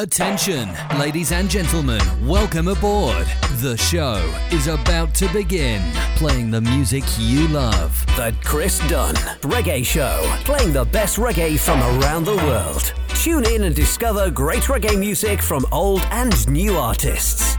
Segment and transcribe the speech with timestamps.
[0.00, 3.26] Attention, ladies and gentlemen, welcome aboard.
[3.58, 4.16] The show
[4.50, 5.82] is about to begin.
[6.16, 8.06] Playing the music you love.
[8.16, 12.94] The Chris Dunn Reggae Show, playing the best reggae from around the world.
[13.08, 17.58] Tune in and discover great reggae music from old and new artists.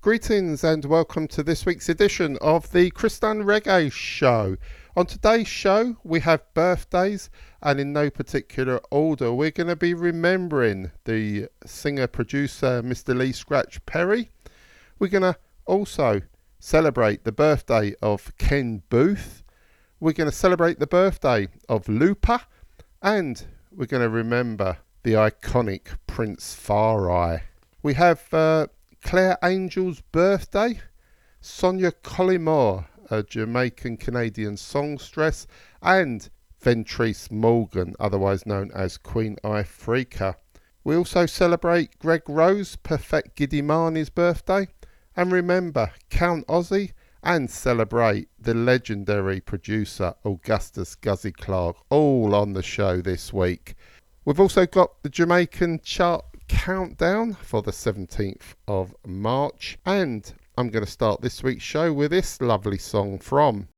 [0.00, 4.56] Greetings and welcome to this week's edition of the Chris Dunn Reggae Show.
[4.98, 7.30] On today's show, we have birthdays,
[7.62, 13.16] and in no particular order, we're going to be remembering the singer producer Mr.
[13.16, 14.32] Lee Scratch Perry.
[14.98, 16.22] We're going to also
[16.58, 19.44] celebrate the birthday of Ken Boothe.
[20.00, 22.48] We're going to celebrate the birthday of Lupa,
[23.00, 27.44] and we're going to remember the iconic Prince Far I.
[27.84, 28.66] We have uh,
[29.04, 30.80] Claire Angel's birthday,
[31.40, 35.46] Sonia Collymore, a Jamaican Canadian songstress,
[35.82, 36.28] and
[36.60, 40.34] Ventrice Morgan, otherwise known as Queen Ifrica.
[40.84, 44.68] We also celebrate Greg Rose, Perfect Giddimani's birthday,
[45.16, 46.92] and remember Count Ossie
[47.22, 53.74] and celebrate the legendary producer Augustus Gussie Clarke, all on the show this week.
[54.24, 60.84] We've also got the Jamaican chart countdown for the 17th of March, and I'm going
[60.84, 63.68] to start this week's show with this lovely song from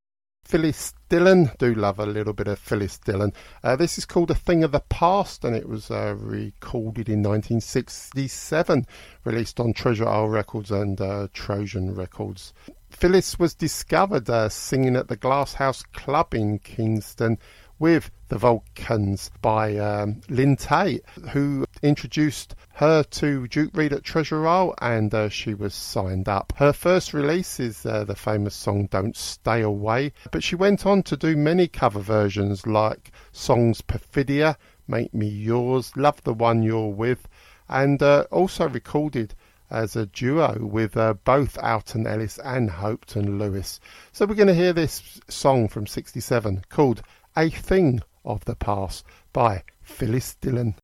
[0.47, 1.51] Phyllis Dillon.
[1.59, 3.35] Do love a little bit of Phyllis Dillon.
[3.63, 7.23] Uh, this is called A Thing of the Past and it was uh, recorded in
[7.23, 8.87] 1967,
[9.25, 12.55] released on Treasure Isle Records and uh, Trojan Records.
[12.89, 17.39] Phyllis was discovered uh, singing at the Glasshouse Club in Kingston
[17.81, 21.01] with the Vulcans by um, Lynn Taitt,
[21.31, 26.53] who introduced her to Duke Reid at Treasure Isle, and uh, she was signed up.
[26.57, 31.03] Her first release is uh, the famous song Don't Stay Away, but she went on
[31.05, 34.57] to do many cover versions like songs Perfidia,
[34.87, 37.27] Make Me Yours, Love the One You're With,
[37.69, 39.35] and uh, also recorded
[39.71, 43.81] as a duo with uh, both Alton Ellis and Hopeton Lewis.
[44.13, 47.03] So we're going to hear this song from 67 called
[47.37, 50.75] a Thing of the Past by Phyllis Dillon.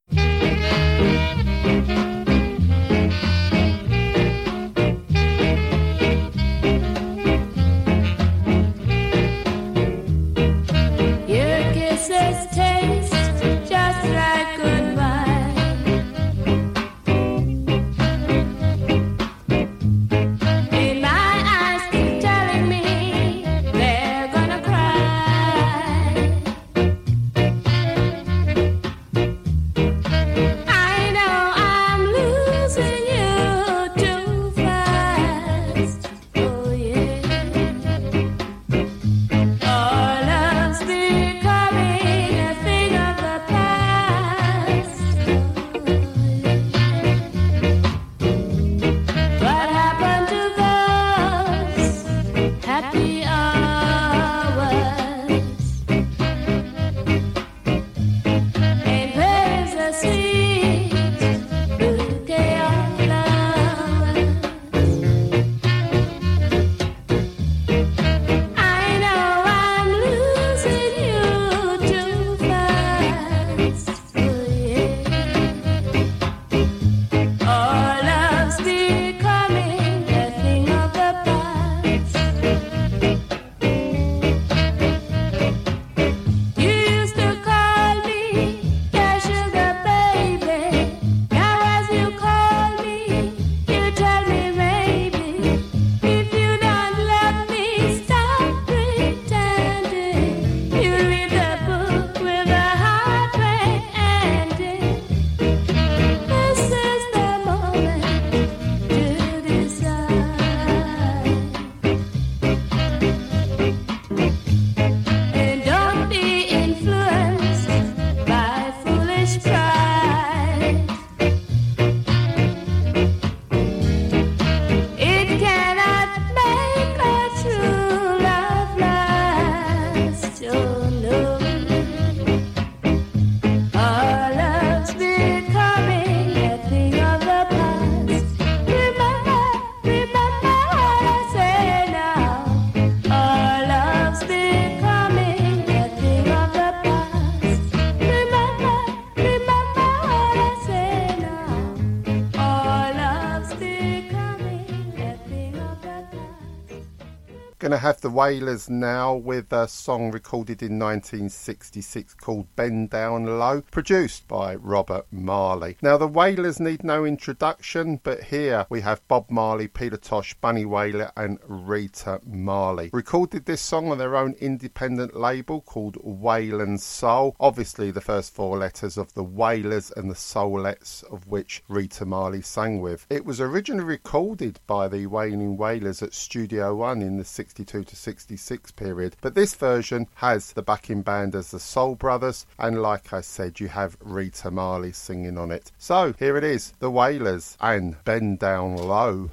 [157.76, 163.60] To have the Wailers now with a song recorded in 1966 called Bend Down Low,
[163.70, 165.76] produced by Robert Marley.
[165.82, 170.64] Now, the Wailers need no introduction, but here we have Bob Marley, Peter Tosh, Bunny
[170.64, 172.88] Wailer, and Rita Marley.
[172.94, 177.36] Recorded this song on their own independent label called Wailing Soul.
[177.38, 182.40] Obviously, the first four letters of the Wailers and the Soulettes, of which Rita Marley
[182.40, 183.06] sang with.
[183.10, 187.24] It was originally recorded by the Wailing Wailers at Studio One in the
[187.66, 192.46] 62 to 66 period, but this version has the backing band as the Soul Brothers,
[192.58, 195.72] and like I said, you have Rita Marley singing on it.
[195.76, 199.30] So here it is The Wailers and Bend Down Low.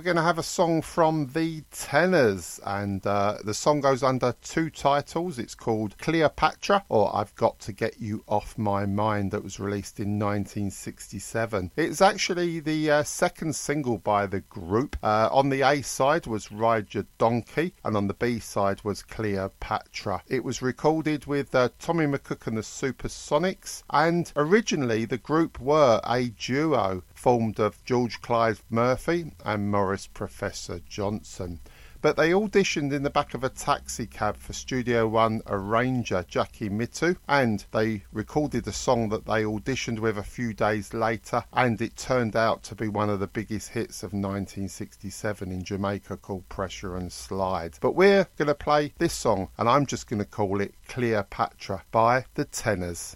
[0.00, 4.34] We're going to have a song from the Tenors, and uh, the song goes under
[4.40, 5.38] two titles.
[5.38, 10.00] It's called Cleopatra, or I've Got to Get You Off My Mind, that was released
[10.00, 11.72] in 1967.
[11.76, 14.96] It's actually the uh, second single by the group.
[15.02, 19.02] Uh, on the A side was Ride Your Donkey, and on the B side was
[19.02, 20.22] Cleopatra.
[20.28, 26.00] It was recorded with uh, Tommy McCook and the Supersonics, and originally the group were
[26.04, 31.60] a duo formed of George Clive Murphy and Morris Professor Johnson.
[32.00, 36.70] But they auditioned in the back of a taxi cab for Studio One arranger Jackie
[36.70, 41.78] Mittoo, and they recorded a song that they auditioned with a few days later, and
[41.82, 46.48] it turned out to be one of the biggest hits of 1967 in Jamaica called
[46.48, 47.76] Pressure and Slide.
[47.82, 51.82] But we're going to play this song, and I'm just going to call it Cleopatra
[51.90, 53.14] by the Tenors.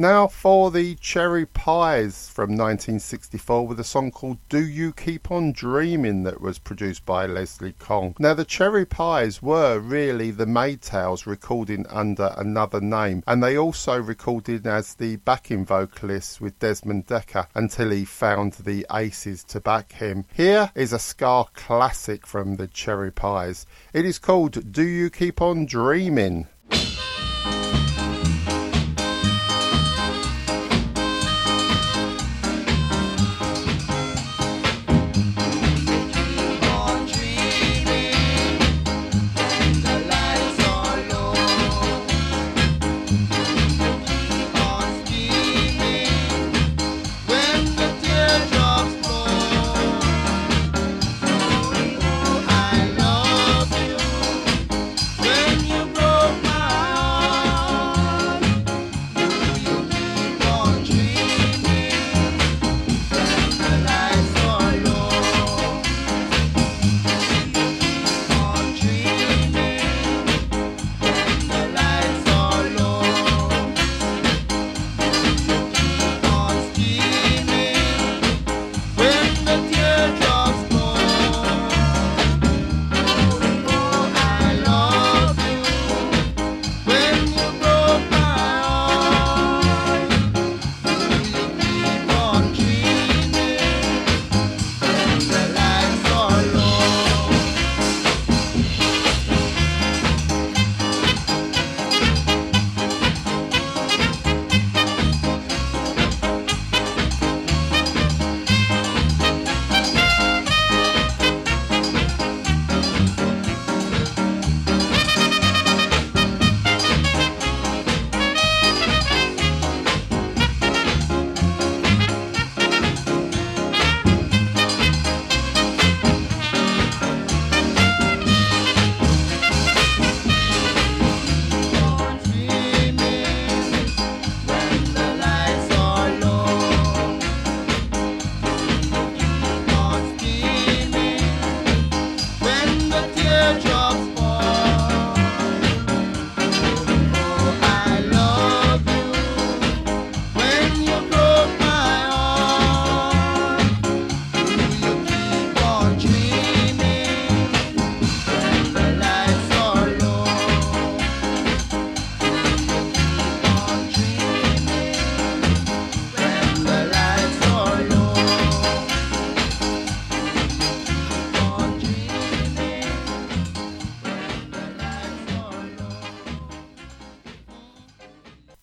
[0.00, 5.52] Now for the Cherry Pies from 1964 with a song called Do You Keep On
[5.52, 8.16] Dreaming that was produced by Leslie Kong.
[8.18, 14.00] Now the Cherry Pies were really the Maytals recording under another name and they also
[14.00, 19.92] recorded as the backing vocalists with Desmond Dekker until he found the Aces to back
[19.92, 20.24] him.
[20.32, 23.66] Here is a ska classic from the Cherry Pies.
[23.92, 26.46] It is called Do You Keep On Dreaming.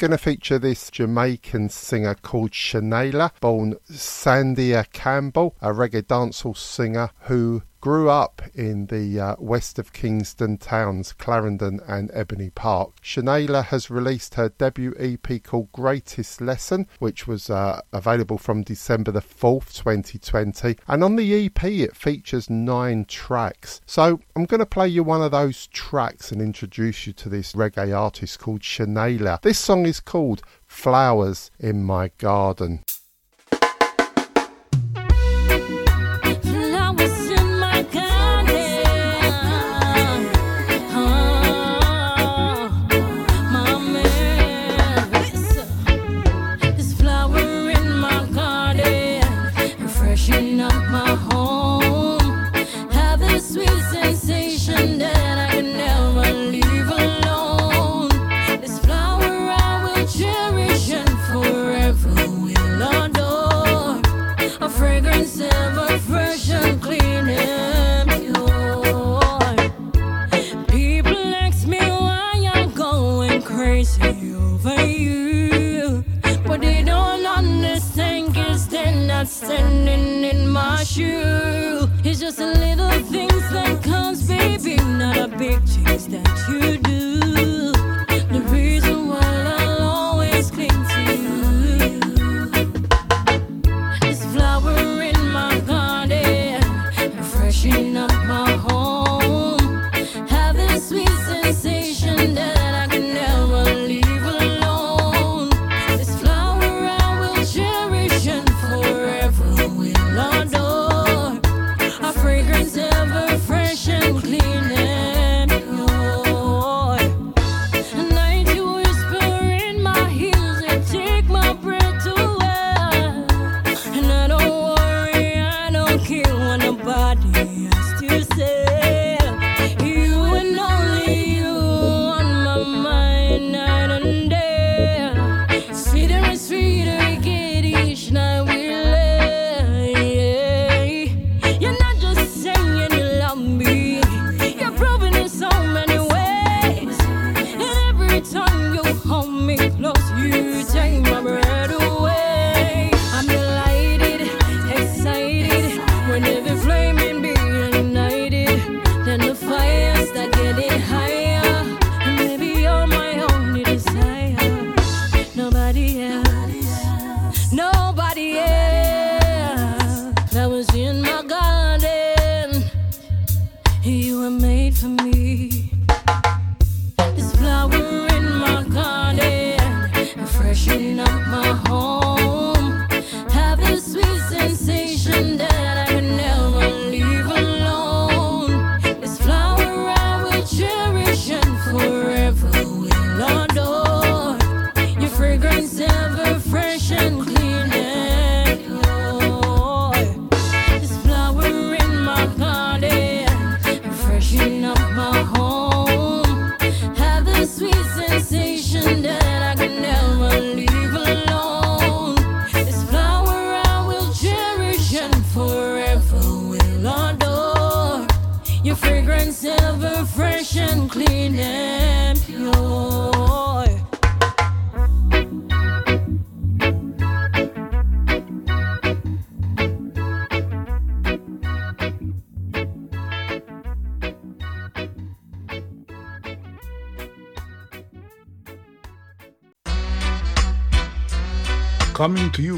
[0.08, 7.10] Going to feature this Jamaican singer called Shanayla, born Sandia Campbell, a reggae dancehall singer
[7.24, 13.00] who grew up in the uh, west of Kingston towns, Clarendon and Ebony Park.
[13.02, 19.12] Shanayla has released her debut EP called Greatest Lesson, which was uh, available from December
[19.12, 20.76] the 4th, 2020.
[20.88, 23.80] And on the EP, it features nine tracks.
[23.86, 27.54] So I'm going to play you one of those tracks and introduce you to this
[27.54, 29.42] reggae artist called Shanayla.
[29.42, 32.84] This song is called Flowers in My Garden.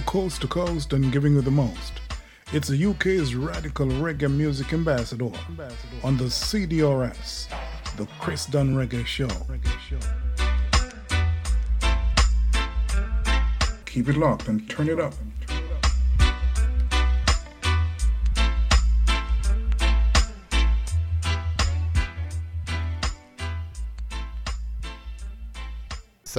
[0.10, 2.02] Coast to coast and giving you the most.
[2.52, 5.30] It's the UK's radical reggae music ambassador
[6.04, 7.48] on the CDRS,
[7.95, 9.28] the Chris Dunn Reggae Show.
[13.86, 15.13] Keep it locked and turn it up.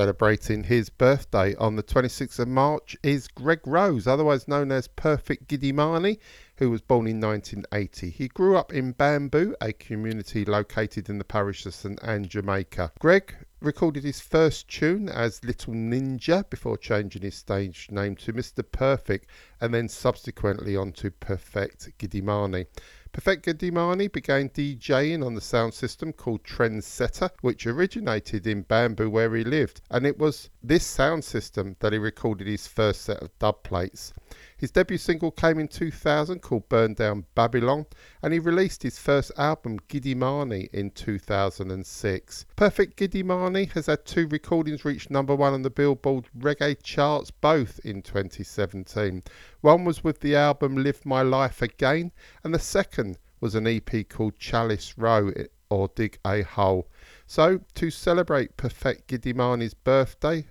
[0.01, 5.47] Celebrating his birthday on the 26th of March is Greg Rose, otherwise known as Perfect
[5.47, 6.17] Giddimani,
[6.57, 8.09] who was born in 1980.
[8.09, 12.93] He grew up in Bamboo, a community located in the parish of St Anne, Jamaica.
[12.99, 18.65] Greg recorded his first tune as Little Ninja before changing his stage name to Mr.
[18.73, 19.27] Perfect
[19.61, 22.65] and then subsequently on to Perfect Giddimani.
[23.13, 29.35] Perfect Giddimani began DJing on the sound system called Trendsetter, which originated in Bamboo where
[29.35, 33.37] he lived, and it was this sound system that he recorded his first set of
[33.41, 34.13] dub plates.
[34.61, 37.87] His debut single came in 2000 called Burn Down Babylon,
[38.23, 42.45] and he released his first album, Giddimani, in 2006.
[42.57, 47.81] Perfect Giddimani has had two recordings reach number one on the Billboard reggae charts, both
[47.87, 49.23] in 2017.
[49.63, 52.13] One was with the album Live My Life Again,
[52.45, 56.87] and the second was an EP called Chalice Row eh, or Dig a Hole.
[57.27, 60.45] So, to celebrate Perfect Giddimani's birthday,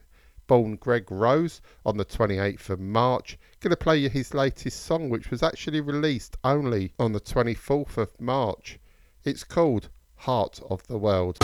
[0.47, 3.37] born Greg Rose on the 28th of March.
[3.61, 7.97] Going to play you his latest song, which was actually released only on the 24th
[7.97, 8.79] of March.
[9.25, 11.37] It's called Heart of the World.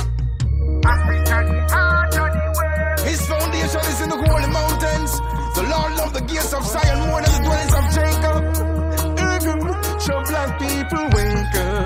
[3.03, 5.19] His foundation is in the holy mountains.
[5.55, 8.55] The Lord loved the gates of Zion more than the dwellings of Jacob.
[10.01, 11.85] Show black people wake up.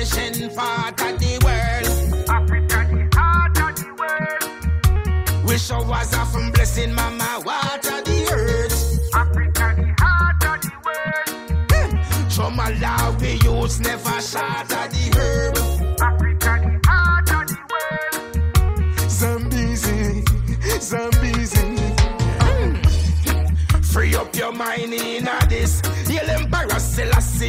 [0.00, 2.28] Asian part of the world.
[2.28, 5.44] Africa, the heart of the world.
[5.46, 9.14] We showers of blessing, mama, water the earth.
[9.14, 12.32] Africa, the heart of the world.
[12.32, 15.09] From a law we use never of the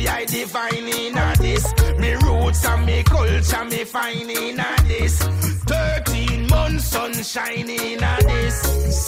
[0.07, 1.65] I divine in this.
[1.97, 5.19] Me roots and me culture, me fine in this.
[5.65, 8.61] Thirteen months sunshine in this.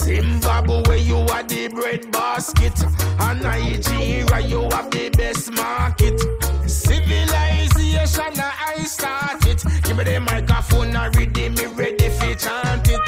[0.04, 2.72] Zimbabwe, you are the bread basket.
[3.20, 6.20] And Nigeria, you have the best market.
[6.68, 9.62] Civilization, I start it.
[9.82, 13.00] Give me the microphone, I read it, me ready for chant it.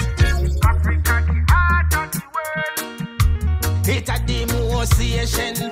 [0.64, 3.88] Africa, the heart of the world.
[3.88, 4.98] It a the most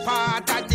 [0.05, 0.74] part of the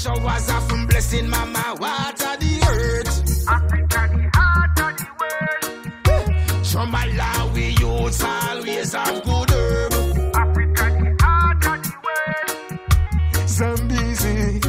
[0.00, 3.48] showers of blessing, mama, water the earth.
[3.48, 6.66] Africa, the heart of the world.
[6.66, 9.92] From Allah, we use always have good herb.
[10.34, 13.48] Africa, the heart of the world.
[13.48, 14.60] Zambezi,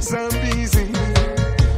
[0.00, 0.84] Zambezi.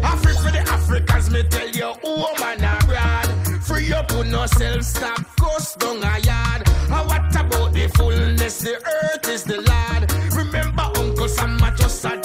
[0.02, 3.28] Africa for the Africans, me tell you, woman abroad.
[3.64, 6.62] Free up on yourself, stop, coast down a yard.
[6.68, 8.58] And what about the fullness?
[8.60, 10.10] The earth is the Lord.
[10.34, 12.16] Remember, Uncle Sam are just a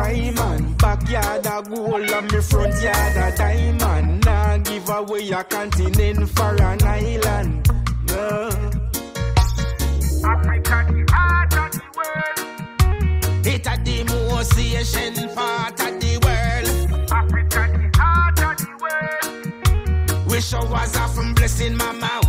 [0.00, 0.74] Simon.
[0.78, 4.24] Backyard a gold and me front yard a diamond.
[4.24, 7.68] Nah give away a continent for an island.
[8.08, 8.48] No.
[10.32, 13.46] Africa, the heart of the world.
[13.46, 16.68] It a the most Asian part of the world.
[17.12, 20.30] Africa, the heart of the world.
[20.30, 22.20] We showers of blessing, mama,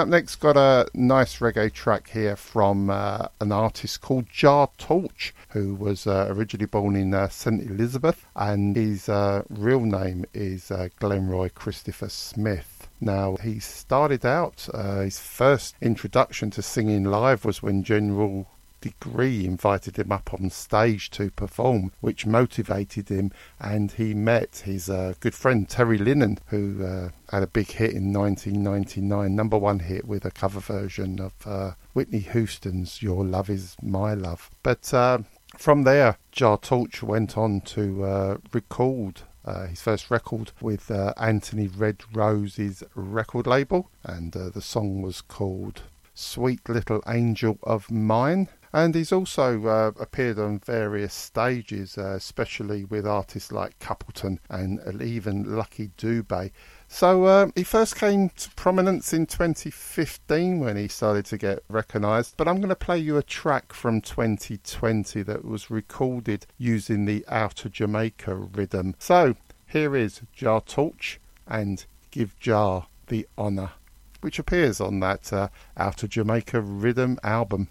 [0.00, 5.34] up next, got a nice reggae track here from uh, an artist called Jah Torch,
[5.50, 10.70] who was uh, originally born in uh, St Elizabeth, and his uh, real name is
[10.70, 12.88] uh, Glenroy Christopher Smith.
[12.98, 18.48] Now, he started out, uh, his first introduction to singing live was when General
[18.80, 23.32] Degree invited him up on stage to perform, which motivated him.
[23.58, 27.92] And he met his uh, good friend Terry Linen, who uh, had a big hit
[27.92, 33.50] in 1999, number one hit with a cover version of uh, Whitney Houston's Your Love
[33.50, 34.50] Is My Love.
[34.62, 35.18] But uh,
[35.56, 41.14] from there, Jah Torch went on to uh, record uh, his first record with uh,
[41.16, 45.82] Anthony Red Rose's record label, and uh, the song was called
[46.14, 48.48] Sweet Little Angel of Mine.
[48.72, 55.02] And he's also uh, appeared on various stages, uh, especially with artists like Capleton and
[55.02, 56.52] even Lucky Dubé.
[56.86, 62.34] So uh, he first came to prominence in 2015 when he started to get recognised.
[62.36, 67.24] But I'm going to play you a track from 2020 that was recorded using the
[67.28, 68.94] Outer Jamaica rhythm.
[68.98, 69.34] So
[69.66, 73.72] here is Jah Torch and Give Jah the Honour,
[74.20, 77.68] which appears on that uh, Outer Jamaica rhythm album.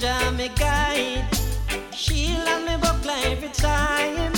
[0.00, 1.26] Jah me guide,
[1.92, 4.32] shield and me buckler every time.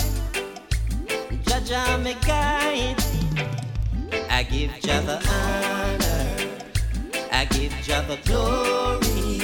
[1.45, 2.97] Jah Jah me guide,
[4.31, 6.27] I give Jah the honor,
[7.31, 9.43] I give Jah the glory,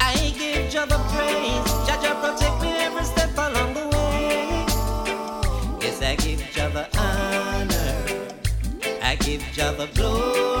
[0.00, 1.70] I give Jah the praise.
[1.86, 4.66] Jah Jah protect me every step along the way.
[5.80, 7.94] Yes, I give Jah the honor,
[9.00, 10.51] I give Jah the glory,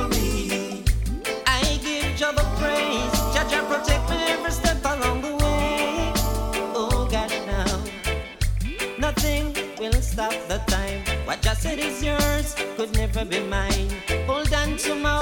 [12.82, 13.90] could never be mine.
[14.26, 15.21] Hold on to my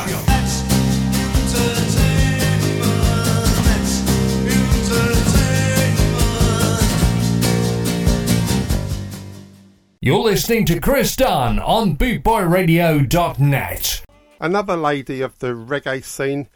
[10.11, 14.05] You're listening to Chris Dunn on bootboyradio.net.
[14.41, 16.49] Another lady of the reggae scene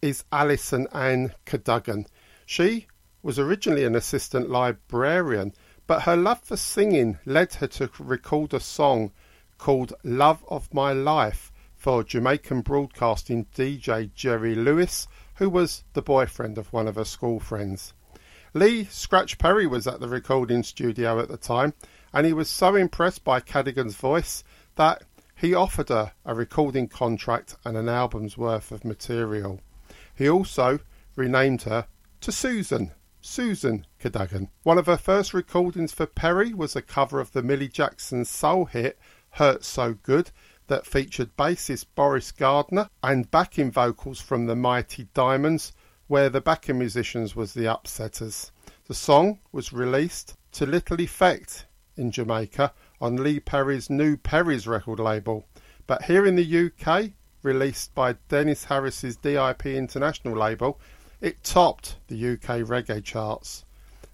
[0.00, 2.06] is Alison Ann Cadogan.
[2.46, 2.86] She
[3.22, 5.52] was originally an assistant librarian,
[5.86, 9.12] but her love for singing led her to record a song
[9.58, 16.56] called Love of My Life for Jamaican broadcasting DJ Jerry Lewis, who was the boyfriend
[16.56, 17.92] of one of her school friends.
[18.54, 21.74] Lee Scratch Perry was at the recording studio at the time,
[22.12, 24.44] and he was so impressed by Cadogan's voice
[24.76, 29.60] that he offered her a recording contract and an album's worth of material.
[30.14, 30.78] He also
[31.16, 31.86] renamed her
[32.20, 34.50] to Susan, Susan Cadogan.
[34.62, 38.66] One of her first recordings for Perry was a cover of the Millie Jackson soul
[38.66, 38.98] hit
[39.30, 40.30] Hurt So Good
[40.68, 45.72] that featured bassist Boris Gardiner and backing vocals from the Mighty Diamonds,
[46.06, 48.50] where the backing musicians was the Upsetters.
[48.86, 54.98] The song was released to little effect in Jamaica on Lee Perry's new Perry's record
[54.98, 55.46] label,
[55.86, 57.10] but here in the UK,
[57.42, 60.80] released by Dennis Harris's DIP International label,
[61.20, 63.64] it topped the UK reggae charts.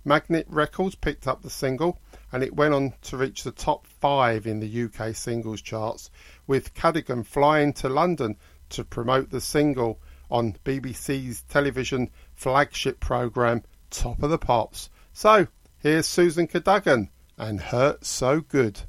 [0.04, 2.00] Magnet Records picked up the single
[2.32, 6.10] and it went on to reach the top five in the UK singles charts,
[6.46, 8.36] with Cadogan flying to London
[8.70, 14.90] to promote the single on BBC's television flagship programme Top of the Pops.
[15.12, 15.46] So,
[15.78, 18.80] here's Susan Cadogan and Hurt So Good.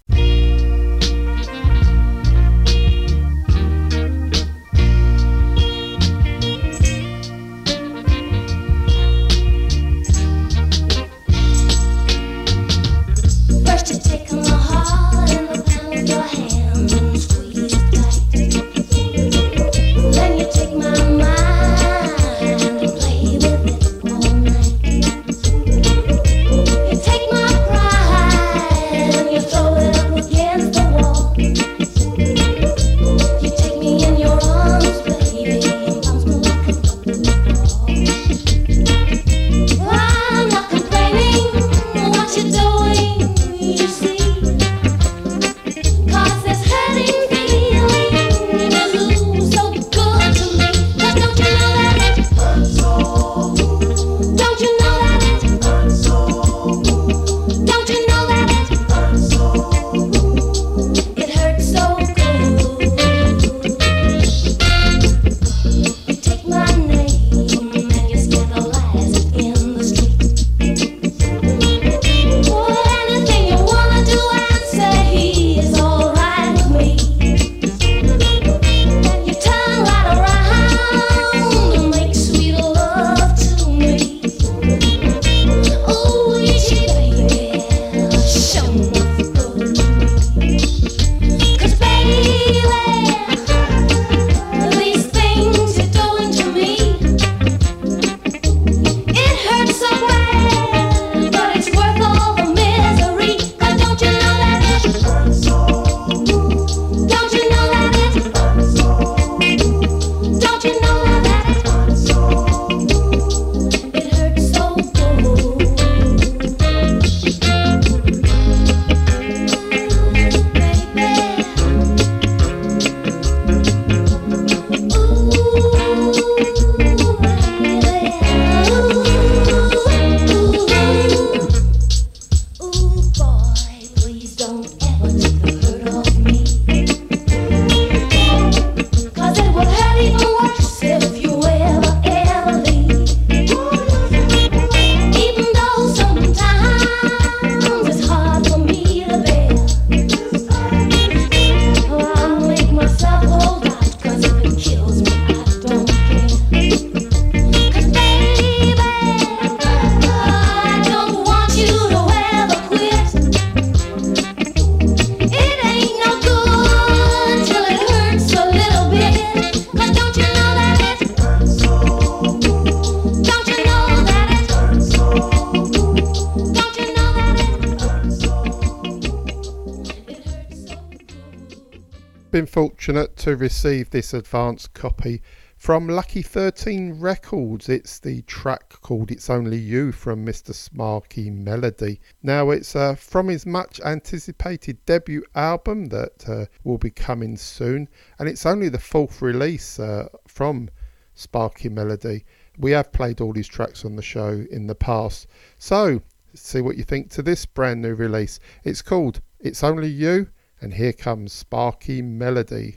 [182.40, 185.22] Been fortunate to receive this advanced copy
[185.58, 187.68] from Lucky 13 Records.
[187.68, 190.54] It's the track called It's Only You from Mr.
[190.54, 192.00] Sparky Melody.
[192.24, 197.90] Now, it's uh, from his much anticipated debut album that uh, will be coming soon,
[198.20, 200.70] and it's only the fourth release uh, from
[201.16, 202.24] Sparky Melody.
[202.58, 206.02] We have played all these tracks on the show in the past, so
[206.34, 208.40] see what you think to this brand new release.
[208.64, 210.30] It's called It's Only You,
[210.62, 212.76] and here comes Sparky Melody.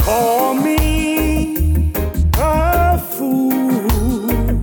[0.00, 1.92] Call me
[2.34, 4.62] a fool,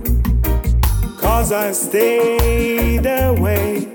[1.52, 3.88] I stayed away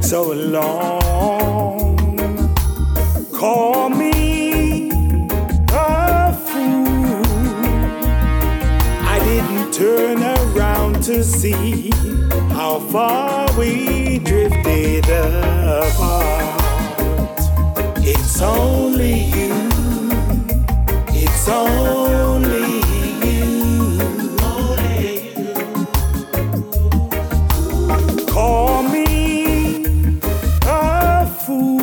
[0.00, 1.96] so long.
[3.32, 4.19] Call me
[9.96, 11.90] turn around to see
[12.56, 16.60] how far we drifted apart.
[18.12, 19.54] It's only you.
[21.24, 22.70] It's only
[23.26, 23.48] you.
[28.34, 29.84] Call me
[30.66, 31.80] a fool.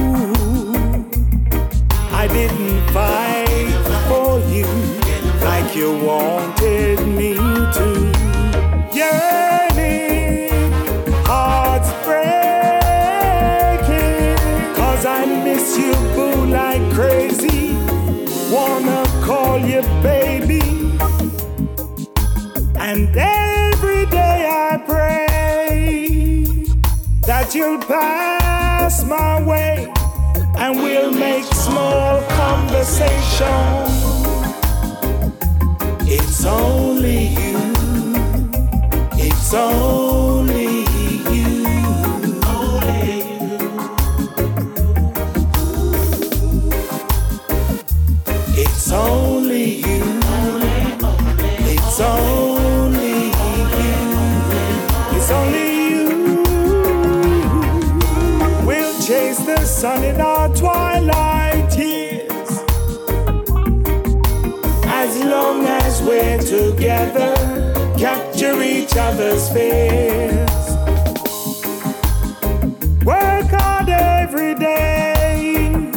[2.22, 4.68] I didn't fight for you
[5.44, 6.37] like you wanted
[22.88, 25.28] And every day I pray
[27.26, 29.92] that you'll pass my way
[30.58, 33.84] and we'll make small conversation.
[36.08, 37.58] It's only you.
[39.20, 40.86] It's only
[41.36, 41.68] you.
[42.48, 43.04] Only
[43.42, 43.68] you.
[48.56, 49.37] It's only
[59.78, 62.50] sun in our twilight years.
[64.86, 67.36] As long as we're together,
[67.96, 70.66] capture each other's fears.
[73.06, 75.92] Work hard every day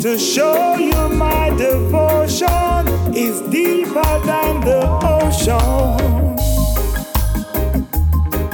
[0.00, 6.34] to show you my devotion is deeper than the ocean.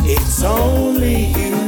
[0.04, 1.67] It's only you.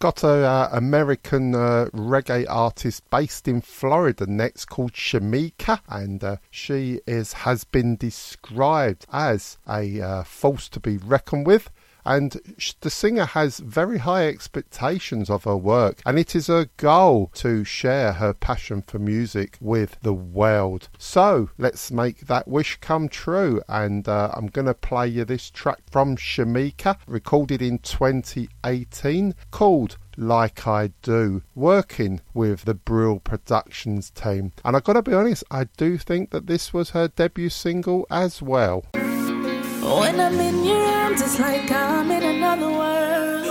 [0.00, 6.38] Got a uh, American uh, reggae artist based in Florida next called Shamika, and uh,
[6.50, 11.70] she is has been described as a uh, force to be reckoned with.
[12.08, 12.40] And
[12.80, 17.64] the singer has very high expectations of her work, and it is her goal to
[17.64, 20.88] share her passion for music with the world.
[20.96, 23.60] So let's make that wish come true.
[23.68, 29.98] And uh, I'm going to play you this track from Shamika, recorded in 2018, called
[30.16, 34.52] like I do, working with the Brill Productions team.
[34.64, 38.06] And I've got to be honest, I do think that this was her debut single
[38.10, 38.86] as well.
[39.80, 43.44] When I'm in your arms, it's like I'm in another world.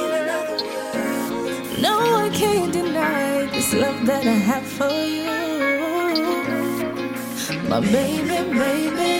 [1.82, 5.38] No, I can't deny this love that I have for you.
[7.70, 9.14] My baby, baby,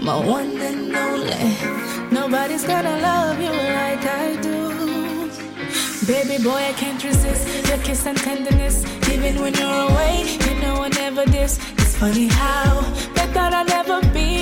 [0.00, 1.56] my one and only.
[2.10, 5.30] Nobody's gonna love you like I do.
[6.06, 8.84] Baby boy, I can't resist your kiss and tenderness.
[9.08, 11.58] Even when you're away, you know I never diss.
[11.78, 12.80] It's funny how
[13.14, 14.39] they thought I'd never be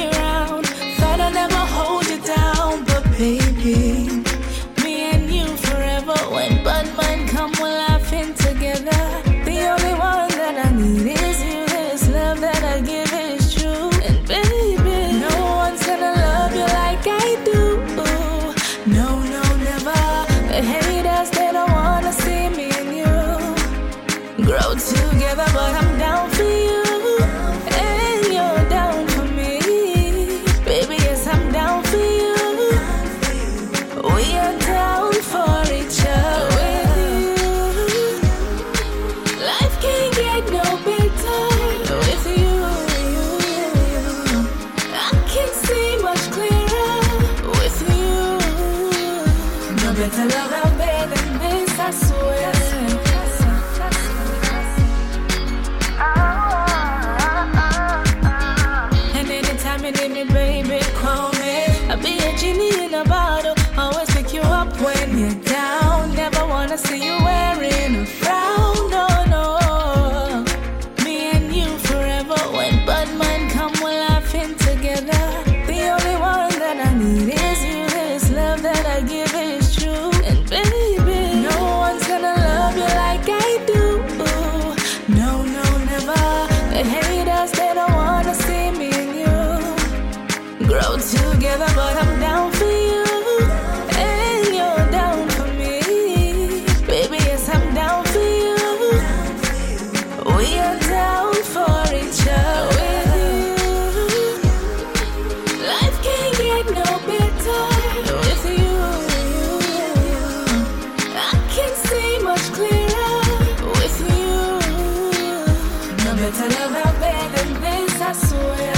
[116.31, 116.97] better love out
[117.37, 118.74] than this, I swear.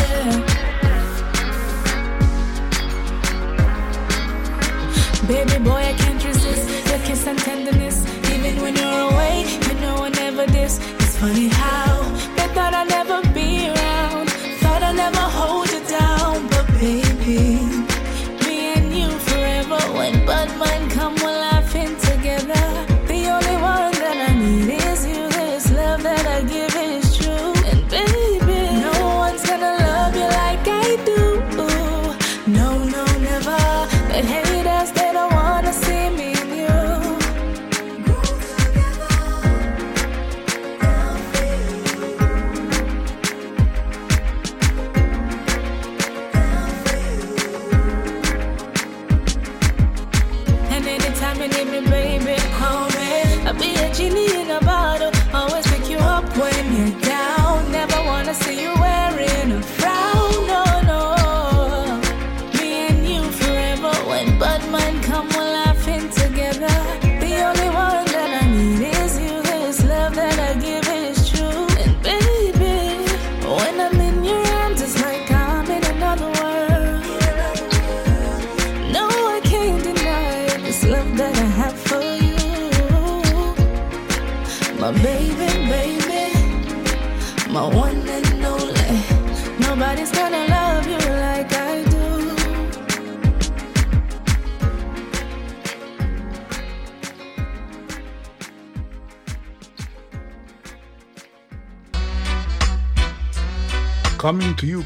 [5.26, 8.04] Baby boy, I can't resist your kiss and tenderness.
[8.32, 10.44] Even when you're away, you know I never.
[10.48, 11.48] It's funny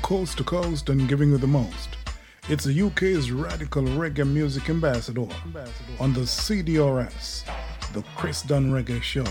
[0.04, 1.96] coast to coast and giving you the most.
[2.50, 5.26] It's the UK's radical reggae music ambassador
[5.98, 7.44] on the CDRS,
[7.94, 9.24] the Chris Dunn Reggae Show.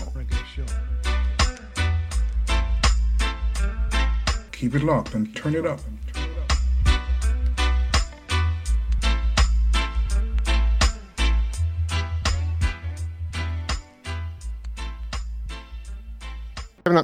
[4.50, 5.78] Keep it locked and turn it up.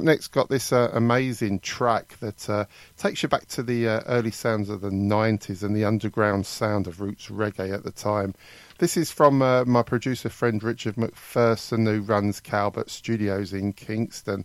[0.01, 2.65] Up next, got this uh, amazing track that uh,
[2.97, 6.87] takes you back to the uh, early sounds of the 90s and the underground sound
[6.87, 8.33] of roots reggae at the time.
[8.79, 14.43] This is from uh, my producer friend Richard McPherson, who runs Calvert Studios in Kingston.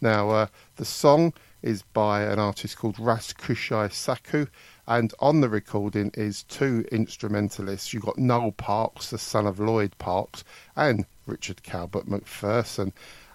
[0.00, 0.46] Now, uh,
[0.76, 1.32] the song
[1.62, 4.46] is by an artist called Ras Kushai Saku,
[4.86, 7.92] and on the recording is two instrumentalists.
[7.92, 10.44] You've got Noel Parks, the son of Lloyd Parks,
[10.76, 12.92] and Richard Calvert McPherson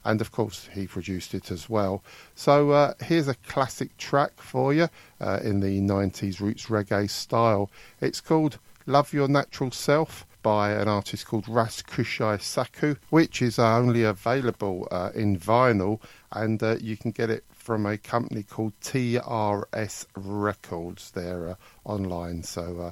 [0.08, 2.02] and of course he produced it as well.
[2.34, 4.88] So uh, here's a classic track for you
[5.20, 7.70] uh, in the 90s roots reggae style.
[8.00, 13.60] It's called Love Your Natural Self by an artist called Ras Kushai Saku, which is
[13.60, 16.00] uh, only available uh, in vinyl,
[16.32, 21.12] and uh, you can get it from a company called TRS Records.
[21.12, 22.92] They're uh, online, so uh,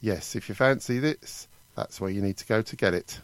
[0.00, 1.46] yes, if you fancy this,
[1.76, 3.20] that's where you need to go to get it.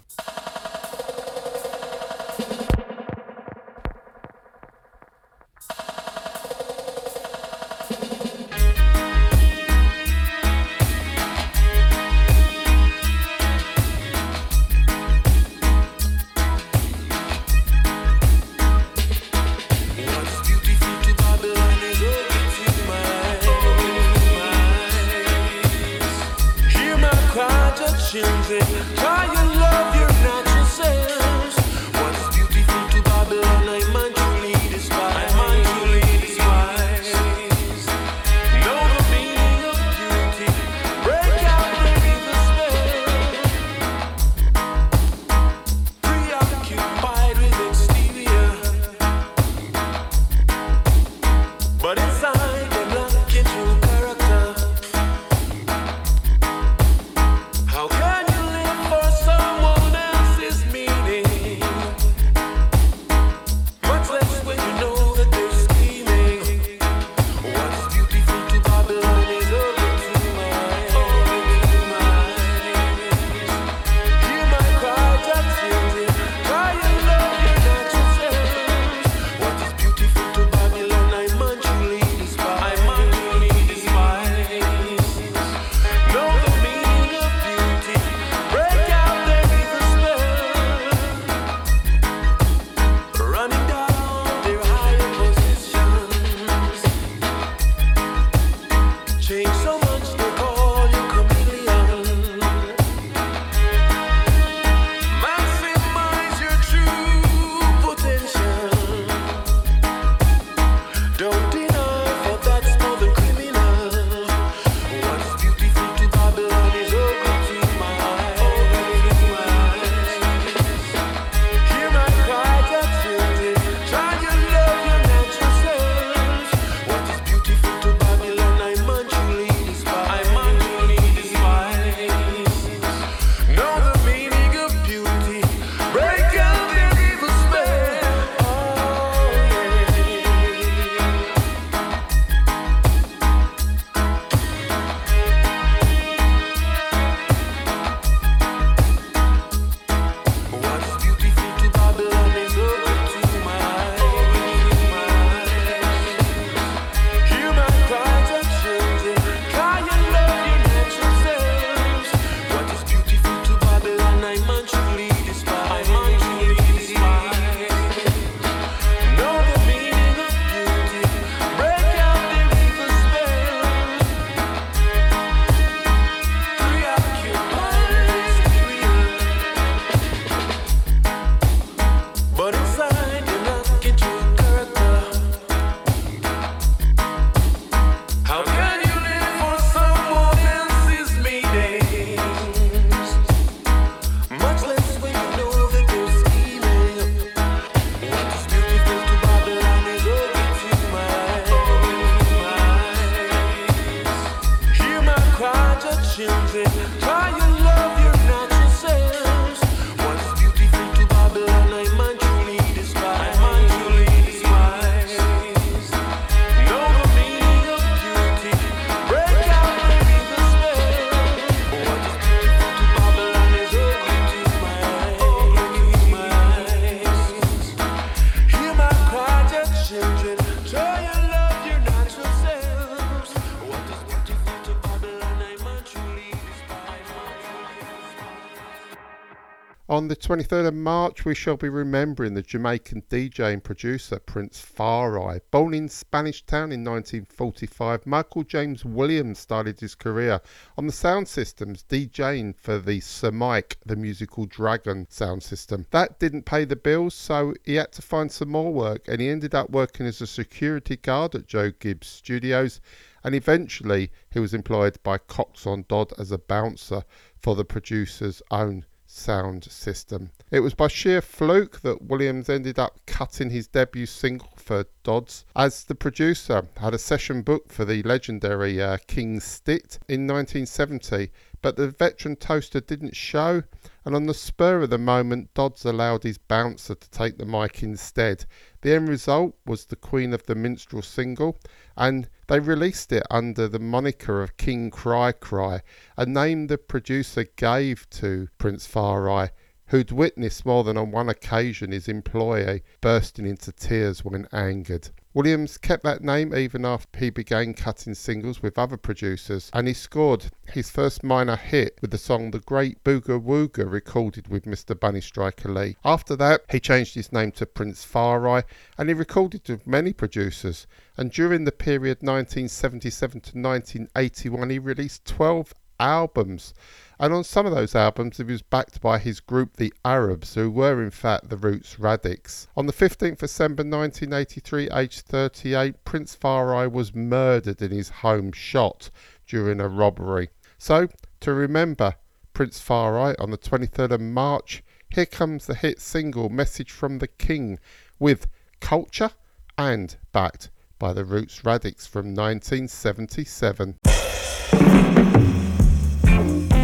[240.21, 245.41] 23rd of March, we shall be remembering the Jamaican DJ and producer Prince Far I.
[245.51, 250.43] Born in Spanish Town in 1945, Michael James Williams started his career
[250.77, 255.87] on the sound systems, DJing for the Sir Mike, the musical Dragon sound system.
[255.91, 259.29] That didn't pay the bills, so he had to find some more work, and he
[259.31, 262.81] ended up working as a security guard at Joe Gibbs Studios
[263.23, 267.05] and eventually he was employed by Coxsone Dodd as a bouncer
[267.39, 270.31] for the producer's own sound system.
[270.51, 275.45] It was by sheer fluke that Williams ended up cutting his debut single for Dodds,
[275.57, 281.31] as the producer had a session booked for the legendary uh, King Stitt in 1970,
[281.63, 283.63] but the veteran toaster didn't show,
[284.05, 287.83] and on the spur of the moment, Dodds allowed his bouncer to take the mic
[287.83, 288.47] instead.
[288.83, 291.59] The end result was the Queen of the Minstrel single,
[291.97, 295.83] and they released it under the moniker of King Cry Cry,
[296.17, 299.51] a name the producer gave to Prince Far I,
[299.87, 305.11] who'd witnessed more than on one occasion his employee bursting into tears when angered.
[305.33, 309.95] Williams kept that name even after he began cutting singles with other producers, and he
[309.95, 314.99] scored his first minor hit with the song The Great Booga Wooga, recorded with Mr.
[314.99, 315.97] Bunny Striker Lee.
[316.05, 318.65] After that, he changed his name to Prince Far I,
[318.99, 320.89] and he recorded with many producers.
[321.17, 326.75] And during the period 1977 to 1981, he released 12 albums.
[327.21, 330.71] And on some of those albums, he was backed by his group, the Arabs, who
[330.71, 332.67] were in fact the Roots Radics.
[332.79, 338.53] On the 15th December 1983, aged 38, Prince Far I was murdered in his home,
[338.53, 339.11] shot
[339.47, 340.49] during a robbery.
[340.79, 341.09] So,
[341.41, 342.15] to remember
[342.55, 347.19] Prince Far I on the 23rd of March, here comes the hit single Message from
[347.19, 347.79] the King
[348.19, 348.47] with
[348.81, 349.33] Culture
[349.77, 353.99] and backed by the Roots Radics from 1977.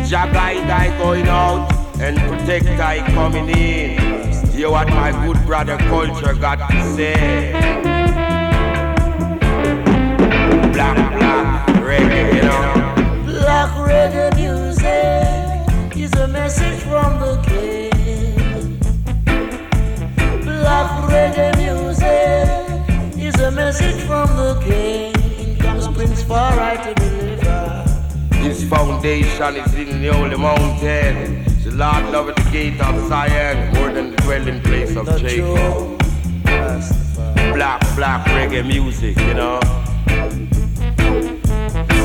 [0.09, 3.99] Jah guide I going out and protect I coming in.
[4.53, 7.51] Hear what my good brother culture got to say.
[10.73, 12.95] Black, black, reggae, you know.
[13.25, 18.79] Black reggae music is a message from the king.
[20.45, 25.59] Black reggae music is a message from the king.
[25.59, 27.66] Comes Prince Far I to deliver.
[28.47, 31.43] His foundation is in the holy mountain.
[31.65, 35.99] The Lord loveth the gate of Zion more than the dwelling place of Jacob.
[37.53, 39.59] Black, black reggae music, you know.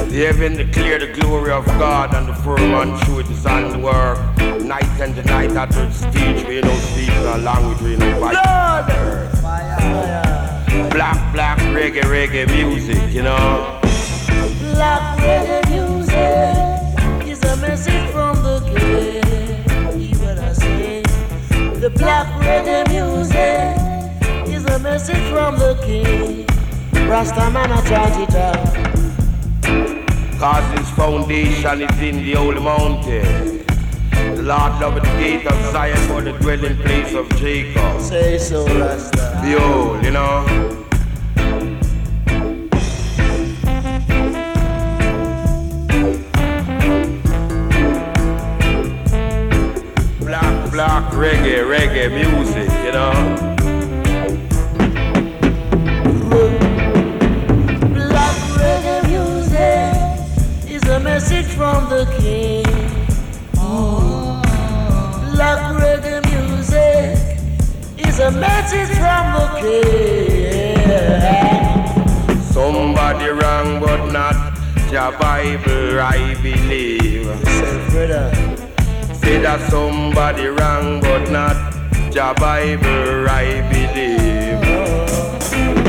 [0.10, 4.18] The heaven declare the glory of God and the firmament through his handwork.
[4.64, 8.34] Night and the night at the speech, we no speech, no language, we no fight.
[10.90, 13.80] Black, black reggae, reggae music, you know.
[14.74, 15.61] Black reggae
[35.72, 38.02] Zion for the dwelling place of Jacob.
[38.02, 39.40] Say so, Rasta.
[39.42, 40.81] Behold, you know.
[50.82, 53.14] Black, reggae, reggae music, you know.
[57.94, 59.94] Black reggae music
[60.68, 62.66] is a message from the king.
[65.36, 67.20] Black reggae music
[68.00, 70.82] is a message from the king.
[72.42, 74.36] Somebody wrong but not
[74.92, 77.28] your Bible, I believe.
[77.92, 78.08] Say
[79.40, 81.56] that somebody wrong but not
[82.14, 84.62] your Bible, I believe.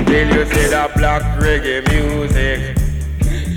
[0.06, 2.76] Till you say that black reggae music.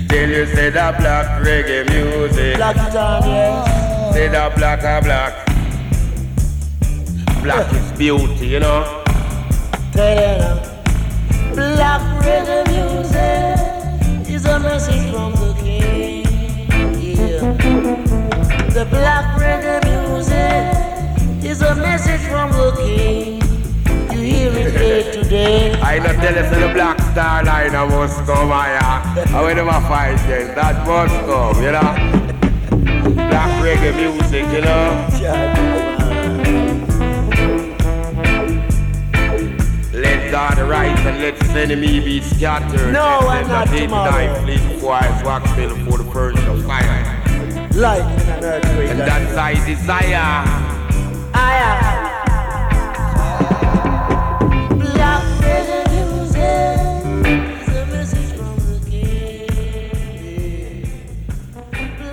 [0.08, 2.56] Till you say that black reggae music.
[2.56, 4.14] Black yes.
[4.14, 5.46] Say that black are black.
[7.42, 9.04] Black is beauty, you know.
[9.92, 10.60] Tell you now.
[11.54, 15.45] Black reggae music is a message from the
[18.90, 23.42] black reggae music is a message from the king.
[24.12, 25.72] You hear it day to day.
[25.80, 28.78] I not tell you the black star line I must come higher.
[29.36, 31.92] I when them a fight then that must come, you know.
[33.14, 36.06] Black reggae music, you know.
[39.92, 42.92] Let God rise and let his enemy be scattered.
[42.92, 44.42] No, Let I'm not tomorrow.
[44.42, 47.05] flee before I wax fill for the furnace of fire.
[47.76, 48.90] Lightning and earthquake.
[48.90, 50.44] And that's I desire.
[54.78, 56.78] Black reggae music
[57.26, 60.88] is a message from the king.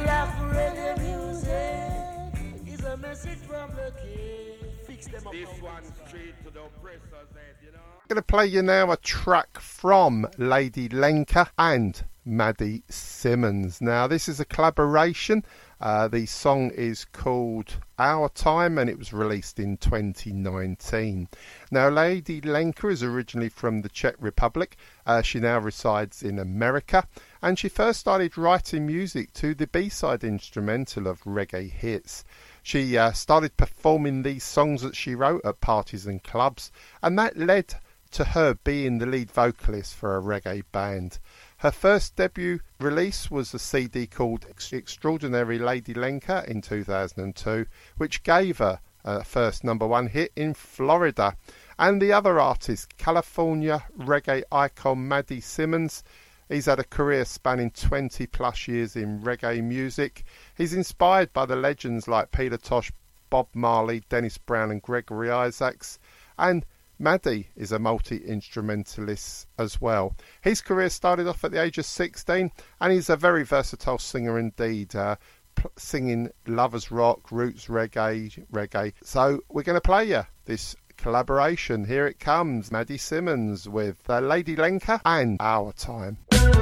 [0.04, 2.34] Black reggae music
[2.68, 4.58] is a message from the king.
[4.86, 5.32] Fix them up.
[5.32, 7.80] This one straight to the oppressor's head, you know.
[8.02, 13.82] I'm going to play you now a track from Lady Lenka and Maddie Simmons.
[13.82, 15.44] Now, this is a collaboration
[15.84, 21.28] Uh, the song is called Our Time and it was released in 2019.
[21.72, 24.78] Now, Lady Lenka is originally from the Czech Republic.
[25.06, 27.06] Uh, she now resides in America
[27.42, 32.24] and she first started writing music to the B side instrumental of reggae hits.
[32.62, 36.72] She uh, started performing these songs that she wrote at parties and clubs,
[37.02, 37.76] and that led
[38.12, 41.20] to her being the lead vocalist for a reggae band.
[41.64, 48.58] Her first debut release was a CD called Extraordinary Lady Lenka in 2002, which gave
[48.58, 51.38] her a first number one hit in Florida.
[51.80, 56.04] And the other artist, California reggae icon Maddie Simmons,
[56.50, 60.26] he's had a career spanning 20 plus years in reggae music.
[60.58, 62.92] He's inspired by the legends like Peter Tosh,
[63.30, 65.98] Bob Marley, Dennis Brown, and Gregory Isaacs.
[66.38, 66.66] And
[67.04, 70.16] Maddie is a multi instrumentalist as well.
[70.40, 72.50] His career started off at the age of 16
[72.80, 74.96] and he's a very versatile singer indeed.
[74.96, 75.18] Uh,
[75.56, 78.94] p- singing lovers rock, roots reggae, reggae.
[79.04, 81.84] So we're going to play you this collaboration.
[81.84, 86.20] Here it comes, Maddie Simmons with uh, Lady Lenka and Our Time.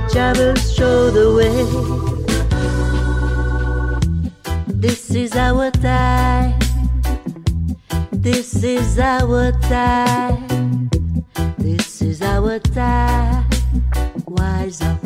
[0.09, 1.53] Travels show the way.
[4.65, 6.70] This is our time.
[8.21, 10.91] This is our time.
[11.57, 13.49] This is our time.
[14.27, 15.01] Wise up.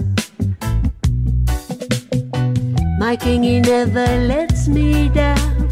[2.99, 5.70] My king, he never lets me down.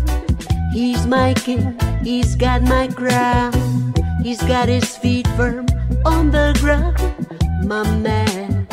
[0.72, 3.52] He's my king, he's got my crown.
[4.24, 5.66] He's got his feet firm
[6.06, 6.96] on the ground,
[7.68, 8.68] my man.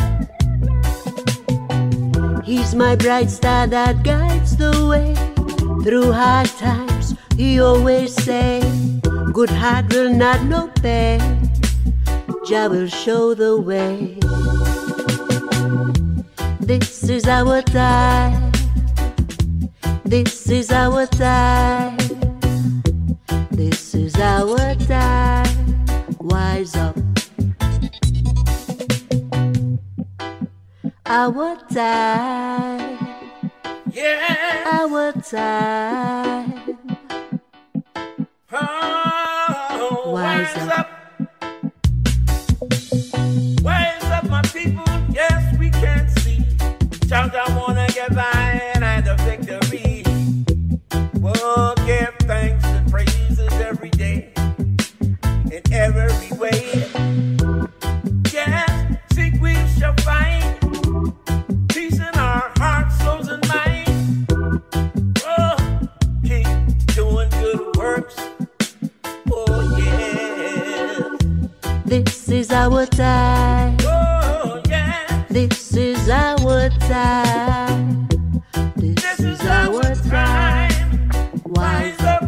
[2.44, 5.16] He's my bright star that guides the way
[5.82, 7.16] through hard times.
[7.40, 8.60] He always say,
[9.32, 11.22] "Good heart will not know pain.
[12.46, 14.18] Jah will show the way."
[16.60, 18.52] This is our time.
[20.04, 21.96] This is our time.
[23.60, 25.56] This is our time.
[26.20, 26.96] Wise up.
[31.06, 32.98] Our time.
[33.90, 34.76] Yeah.
[34.78, 36.29] Our time.
[40.40, 40.99] Wise up.
[72.90, 73.76] Time.
[73.82, 75.24] Oh, yeah.
[75.28, 78.08] This is our time.
[78.76, 81.10] This, is, our time.
[81.44, 82.24] Wise up.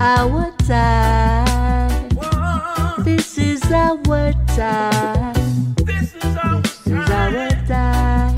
[0.00, 2.08] Our time.
[3.04, 5.34] This is our time.
[5.84, 8.34] This is our This is our time.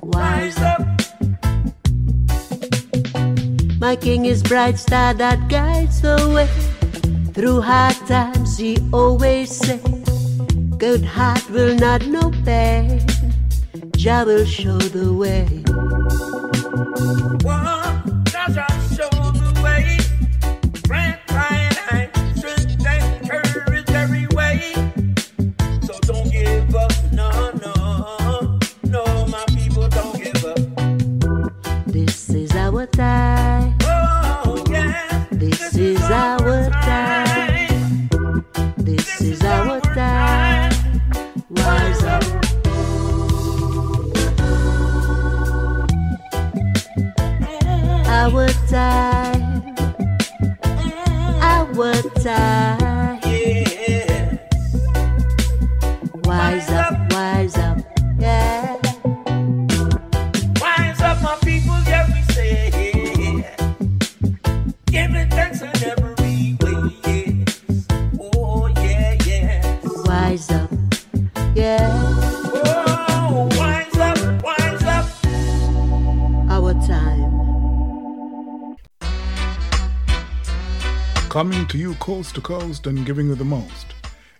[0.00, 0.82] Wise up.
[3.78, 5.45] My king is bright star that guides the way.
[7.46, 9.80] Through hard times, he always said,
[10.78, 13.06] Good heart will not know pain.
[13.96, 15.46] Jah will show the way.
[17.46, 17.75] One,
[81.76, 83.88] to you coast to coast and giving you the most.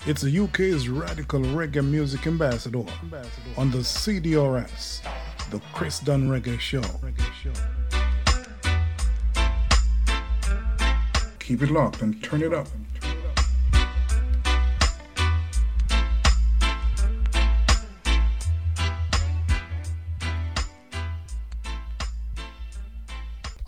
[0.07, 2.85] It's the UK's radical reggae music ambassador
[3.59, 5.03] on the CDRS,
[5.51, 6.81] the Chris Dunn Reggae Show.
[11.39, 12.69] Keep it locked and turn it up.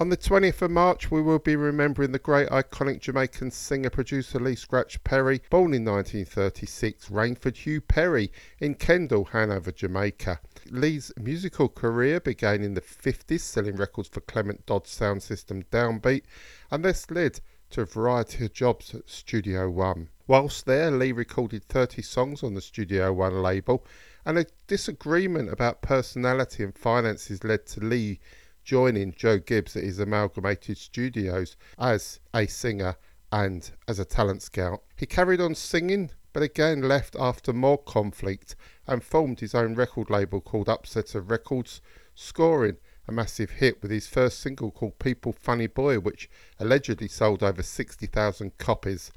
[0.09, 4.41] On the 20th of March, we will be remembering the great iconic Jamaican singer producer
[4.41, 10.41] Lee Scratch Perry, born in 1936, Rainford Hugh Perry in Kendal, Hanover, Jamaica.
[10.71, 16.23] Lee's musical career began in the 50s, selling records for Clement Dodd's sound system Downbeat,
[16.71, 20.09] and this led to a variety of jobs at Studio One.
[20.27, 23.85] Whilst there, Lee recorded 30 songs on the Studio One label,
[24.25, 28.21] and a disagreement about personality and finances led to Lee
[28.69, 32.97] joining Joe Gibbs at his Amalgamated Studios as a singer
[33.33, 34.83] and as a talent scout.
[34.95, 38.57] He carried on singing, but again left after more conflict
[38.87, 41.81] and formed his own record label called Upsetter Records,
[42.15, 42.77] scoring
[43.09, 47.63] a massive hit with his first single called People Funny Boy, which allegedly sold over
[47.63, 49.11] 60,000 copies.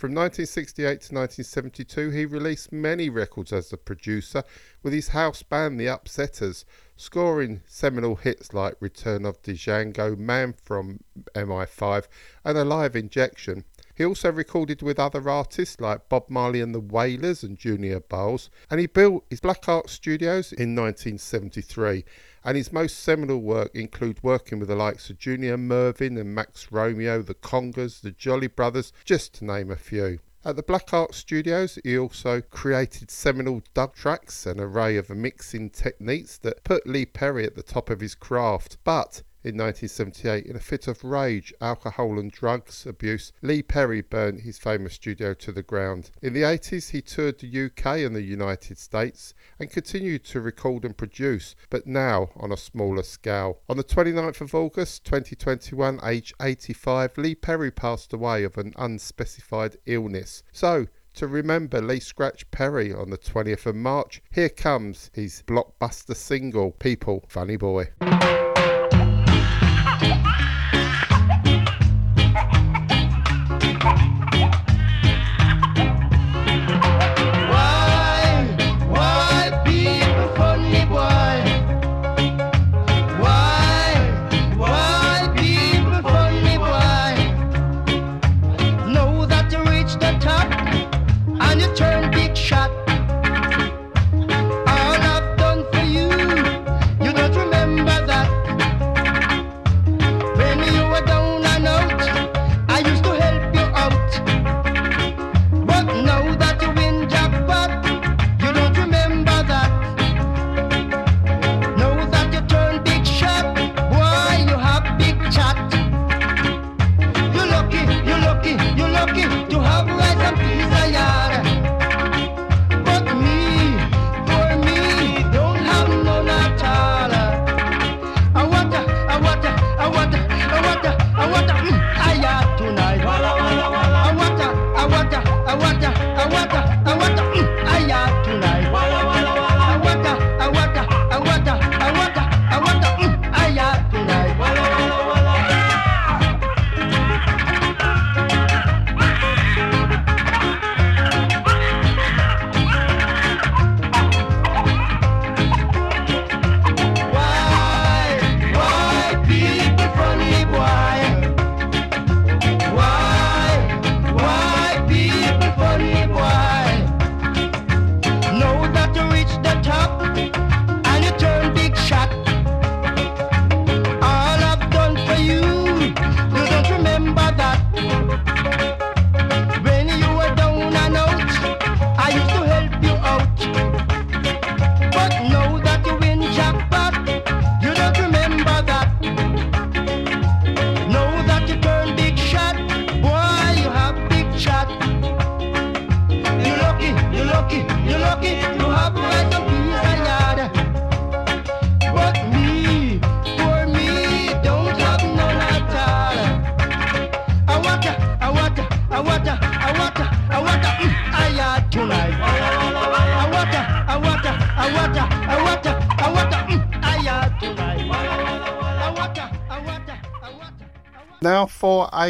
[0.00, 4.44] From 1968 to 1972, he released many records as a producer
[4.82, 6.64] with his house band The Upsetters,
[7.00, 11.00] scoring seminal hits like Return of Django, Man from
[11.34, 12.06] MI5,
[12.44, 13.64] and A Live Injection.
[13.94, 18.50] He also recorded with other artists like Bob Marley and the Wailers and Junior Byles,
[18.70, 22.04] and he built his Black Ark Studios in 1973.
[22.44, 26.70] And his most seminal work include working with the likes of Junior Murvin and Max
[26.70, 30.20] Romeo, the Congos, the Jolly Brothers, just to name a few.
[30.42, 35.68] At the Black Ark Studios, he also created seminal dub tracks, an array of mixing
[35.68, 38.78] techniques that put Lee Perry at the top of his craft.
[38.82, 44.42] But in 1978, in a fit of rage, alcohol and drugs abuse, Lee Perry burnt
[44.42, 46.10] his famous studio to the ground.
[46.20, 50.84] In the 80s, he toured the UK and the United States and continued to record
[50.84, 53.60] and produce, but now on a smaller scale.
[53.68, 59.76] On the 29th of August 2021, aged 85, Lee Perry passed away of an unspecified
[59.86, 60.42] illness.
[60.52, 66.14] So, to remember Lee Scratch Perry on the 20th of March, here comes his blockbuster
[66.14, 67.88] single, People Funny Boy.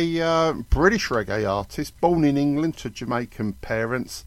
[0.01, 4.25] A uh, British reggae artist born in England to Jamaican parents,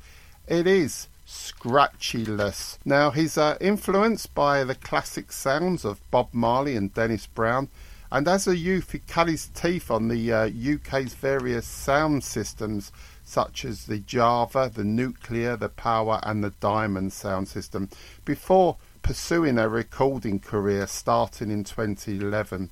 [0.48, 2.78] it is Scratchylus.
[2.86, 7.70] Now, he's uh, influenced by the classic sounds of Bob Marley and Dennis Brown,
[8.12, 12.92] and as a youth, he cut his teeth on the uh, UK's various sound systems,
[13.24, 17.90] such as the Java, the Nuclear, the Power, and the Diamond sound system,
[18.26, 22.70] before pursuing a recording career starting in 2011.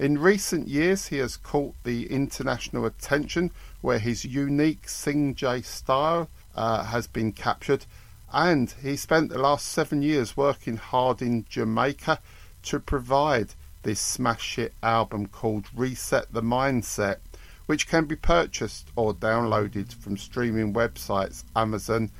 [0.00, 3.50] In recent years, he has caught the international attention
[3.82, 7.84] where his unique Sing style uh, has been captured,
[8.32, 12.18] and he spent the last seven years working hard in Jamaica
[12.62, 13.48] to provide
[13.82, 17.18] this smash hit album called Reset the Mindset,
[17.66, 22.10] which can be purchased or downloaded from streaming websites Amazon,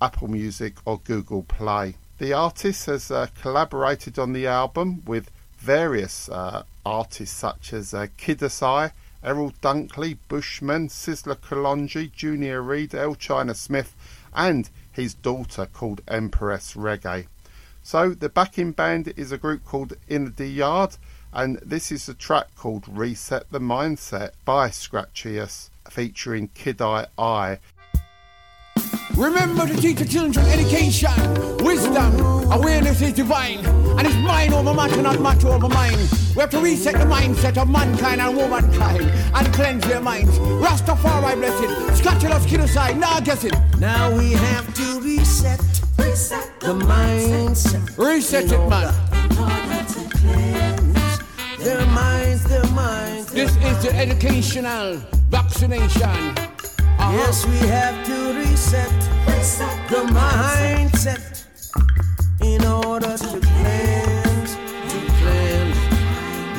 [0.00, 1.94] Apple Music, or Google Play.
[2.18, 5.30] The artist has uh, collaborated on the album with
[5.62, 8.90] various uh, artists such as uh, Kiddus I,
[9.22, 13.94] Errol Dunkley, Bushman, Sizzla Kalonji, Junior Reid, Earl China Smith,
[14.34, 17.28] and his daughter called Empress Reggae.
[17.84, 20.96] So the backing band is a group called In the Yard,
[21.32, 27.60] and this is a track called Reset the Mindset by Scratchylus, featuring Kid Eye Eye.
[29.16, 31.12] Remember to teach the children education,
[31.58, 32.18] wisdom,
[32.50, 35.96] awareness is divine, and it's mind over matter, not matter over mind.
[36.34, 39.02] We have to reset the mindset of mankind and womankind
[39.34, 40.38] and cleanse their minds.
[40.38, 43.54] Rastafari blessed, Scratchylus Kiddus I, now guess it.
[43.78, 45.60] Now we have to reset,
[45.98, 47.98] reset the mindset.
[47.98, 48.94] Reset it, man.
[49.12, 51.18] In order to cleanse
[51.58, 53.30] their minds, their minds.
[53.30, 54.96] This is the educational
[55.28, 56.51] vaccination.
[57.02, 57.16] Uh-huh.
[57.16, 58.92] Yes, we have to reset,
[59.26, 61.44] reset the mindset
[62.40, 64.54] in order to cleanse,
[64.92, 65.80] to cleanse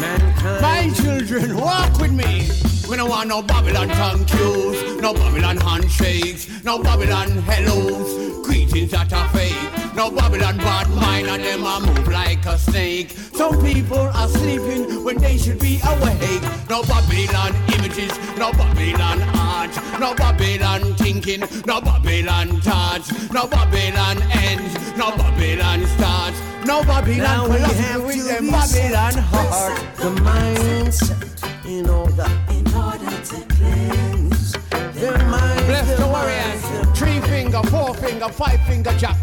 [0.01, 0.61] mankind.
[0.61, 2.49] My children, walk with me.
[2.93, 9.11] We don't want no Babylon tongue cues, no Babylon handshakes, no Babylon hellos, greetings that
[9.11, 13.09] are fake, no Babylon bad mind, and them a move like a snake.
[13.33, 16.43] Some people are sleeping when they should be awake.
[16.69, 24.95] No Babylon images, no Babylon art, no Babylon thinking, no Babylon thoughts, no Babylon ends,
[24.95, 29.95] no Babylon starts, no Babylon Now we philosophy have to them Babylon heart.
[29.95, 31.33] the mindset
[31.65, 32.62] in order, in
[33.03, 34.57] order to cleanse.
[34.93, 36.97] Bless the warriors.
[36.97, 39.17] Three finger, four finger, five finger jack.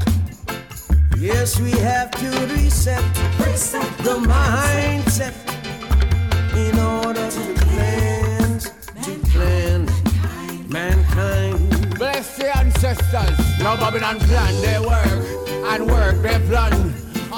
[1.18, 3.04] Yes, we have to reset,
[3.44, 5.34] reset the mindset
[6.56, 8.64] in order to cleanse,
[9.04, 11.98] to cleanse mankind.
[11.98, 13.38] Bless the ancestors.
[13.58, 15.06] No Babylon plan their work
[15.72, 16.89] and work their plan.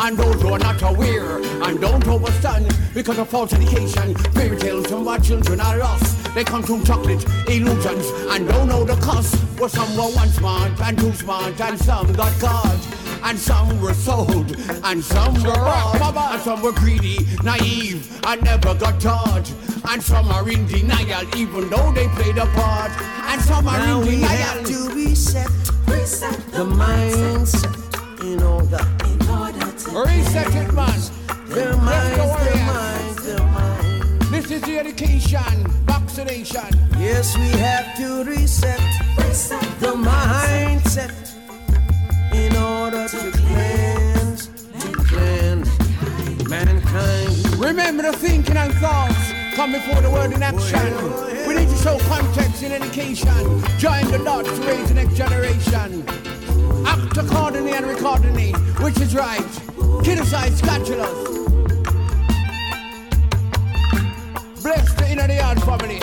[0.04, 4.86] And those who are not aware and don't understand because of false education, fairy tales
[4.88, 6.34] from our children are lost.
[6.34, 9.36] They consume chocolate, illusions, and don't know the cost.
[9.60, 12.88] Well, some were once smart and too smart, and some got caught.
[13.22, 18.74] And some were sold, and some were robbed, and some were greedy, naive, and never
[18.74, 19.48] got taught.
[19.88, 22.90] And some are in denial, even though they played a part.
[23.30, 24.36] And some are Now in we denial.
[24.36, 25.46] have to reset,
[25.86, 27.78] reset the mindset
[28.24, 31.00] in order, in order to Reset it, man.
[31.48, 32.66] their Bless minds, the their warriors.
[32.66, 34.30] minds, their minds.
[34.30, 36.68] This is the education, vaccination.
[36.98, 38.80] Yes, we have to reset,
[39.18, 41.12] reset the mindset
[42.34, 44.46] in order to cleanse,
[44.80, 47.56] to cleanse mankind.
[47.56, 51.48] Remember the thinking and thoughts come before the word in action.
[51.48, 53.62] We need to show context in education.
[53.78, 56.04] Join the dots to raise the next generation.
[56.92, 58.52] Act accordingly and accordingly,
[58.84, 59.50] which is right.
[60.04, 61.18] Criticize scapulas.
[64.62, 66.00] Bless the inner the yard family.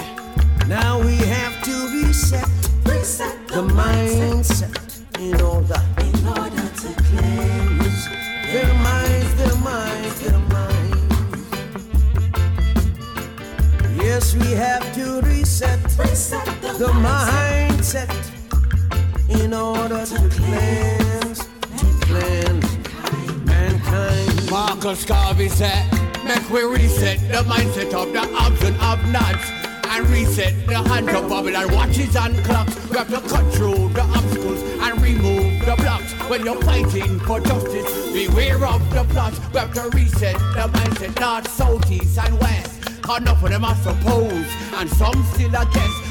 [0.68, 2.50] Now we have to reset,
[2.86, 4.74] reset the mindset
[5.20, 8.10] in order, in order to cleanse
[8.52, 11.14] their minds, their minds, their minds.
[13.96, 18.39] Yes, we have to reset, reset the, mindset
[19.30, 21.40] in order to cleanse,
[21.78, 24.52] to cleanse mankind.
[24.52, 25.86] Marcus Garvey said,
[26.26, 29.50] make we reset the mindset of the haves and have-nots
[29.92, 32.76] and reset the hands of Babylon watches and clocks.
[32.90, 36.12] We have to cut through the obstacles and remove the blocks.
[36.30, 39.40] When you're fighting for justice, beware of the plots.
[39.52, 42.79] We have to reset the mindset, north, south, and west.
[43.10, 44.46] Cause enough of them are suppose,
[44.76, 45.50] and some still.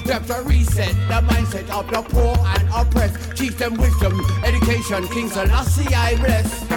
[0.04, 3.36] We have to reset the mindset of the poor and oppressed.
[3.36, 6.68] Teach them wisdom, education, King Selassie I bless.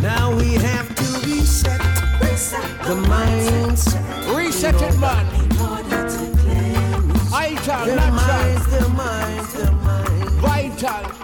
[0.00, 1.78] Now we have to reset,
[2.22, 4.34] reset the mindset.
[4.34, 5.26] Reset it, man.
[5.44, 10.32] In order to cleanse Vital, their natural, minds, their minds, their minds.
[10.36, 11.19] vital.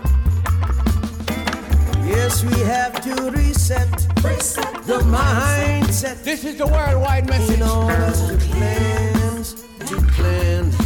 [2.26, 3.88] Yes, we have to reset,
[4.24, 7.58] reset the mindset This is the worldwide message.
[7.58, 9.54] in order to cleanse,
[9.86, 10.76] to cleanse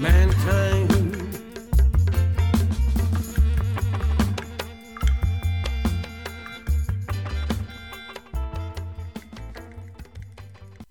[0.00, 0.71] mankind.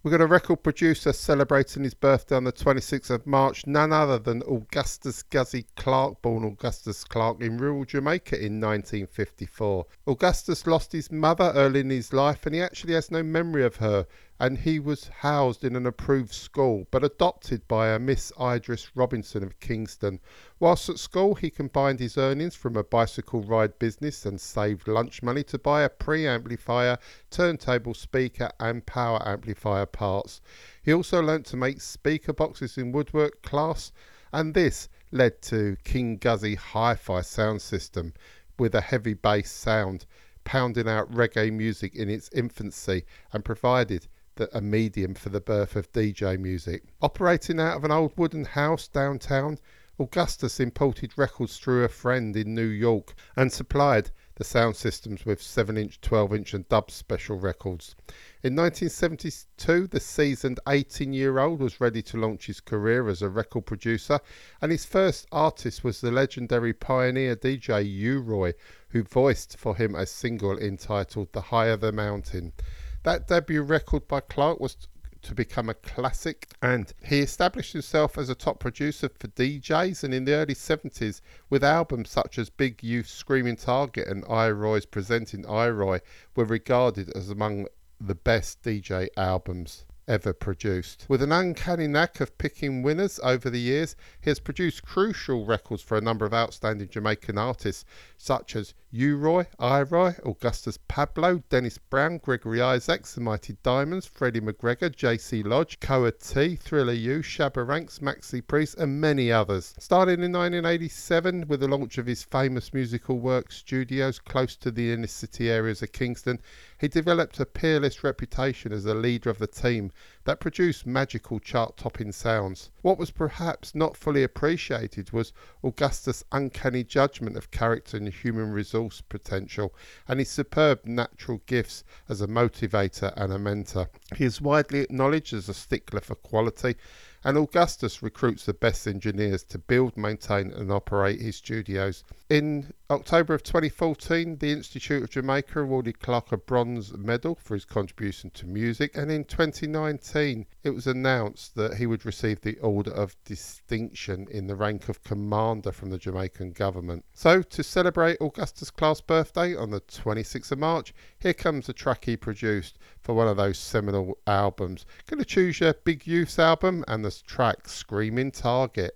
[0.03, 4.17] We've got a record producer celebrating his birthday on the 26th of March, none other
[4.17, 9.85] than Augustus Gussie Clarke, born Augustus Clarke in rural Jamaica in 1954.
[10.07, 13.75] Augustus lost his mother early in his life and he actually has no memory of
[13.75, 14.07] her
[14.41, 19.43] and he was housed in an approved school but adopted by a Miss Idris Robinson
[19.43, 20.19] of Kingston.
[20.59, 25.21] Whilst at school, he combined his earnings from a bicycle ride business and saved lunch
[25.21, 26.97] money to buy a preamplifier,
[27.29, 30.41] turntable speaker, and power amplifier parts.
[30.81, 33.91] He also learnt to make speaker boxes in woodwork class,
[34.33, 38.15] and this led to King Gussie Hi Fi sound system
[38.57, 40.07] with a heavy bass sound,
[40.45, 44.07] pounding out reggae music in its infancy, and provided
[44.53, 46.83] a medium for the birth of DJ music.
[47.01, 49.57] Operating out of an old wooden house downtown,
[49.99, 54.09] Augustus imported records through a friend in New York and supplied
[54.41, 57.95] the sound systems with 7 inch, 12 inch, and dub special records.
[58.41, 63.29] In 1972, the seasoned 18 year old was ready to launch his career as a
[63.29, 64.19] record producer,
[64.59, 68.53] and his first artist was the legendary pioneer DJ U Roy,
[68.89, 72.53] who voiced for him a single entitled The Higher the Mountain.
[73.03, 74.77] That debut record by Clarke was
[75.23, 80.13] to become a classic and he established himself as a top producer for DJs and
[80.13, 85.47] in the early 70s with albums such as Big Youth Screaming Target and I-Roy's Presenting
[85.47, 85.99] I-Roy
[86.35, 87.67] were regarded as among
[87.99, 91.05] the best DJ albums ever produced.
[91.07, 95.81] With an uncanny knack of picking winners over the years, he has produced crucial records
[95.81, 97.85] for a number of outstanding Jamaican artists
[98.17, 104.93] such as U-Roy, I-Roy, Augustus Pablo, Dennis Brown, Gregory Isaacs, The Mighty Diamonds, Freddie McGregor,
[104.93, 109.73] JC Lodge, Cocoa Tea, Thriller U, Shabba Ranks, Maxi Priest, and many others.
[109.79, 114.91] Starting in 1987 with the launch of his famous musical work studios close to the
[114.91, 116.41] inner city areas of Kingston,
[116.77, 119.91] he developed a peerless reputation as a leader of the team
[120.25, 122.71] that produced magical chart topping sounds.
[122.81, 125.31] What was perhaps not fully appreciated was
[125.63, 128.51] Augustus' uncanny judgment of character and human
[128.81, 129.73] resource potential
[130.07, 133.89] and his superb natural gifts as a motivator and a mentor.
[134.15, 136.75] He is widely acknowledged as a stickler for quality
[137.23, 142.03] and Augustus recruits the best engineers to build, maintain, and operate his studios.
[142.29, 147.63] In October of 2014, the Institute of Jamaica awarded Clarke a bronze medal for his
[147.63, 152.91] contribution to music, and in 2019, it was announced that he would receive the Order
[152.91, 157.05] of Distinction in the rank of Commander from the Jamaican government.
[157.13, 162.03] So, to celebrate Augustus Clarke's birthday on the 26th of March, here comes a track
[162.03, 164.85] he produced for one of those seminal albums.
[165.09, 168.95] Gonna choose your Big Youth album and the track Screaming Target.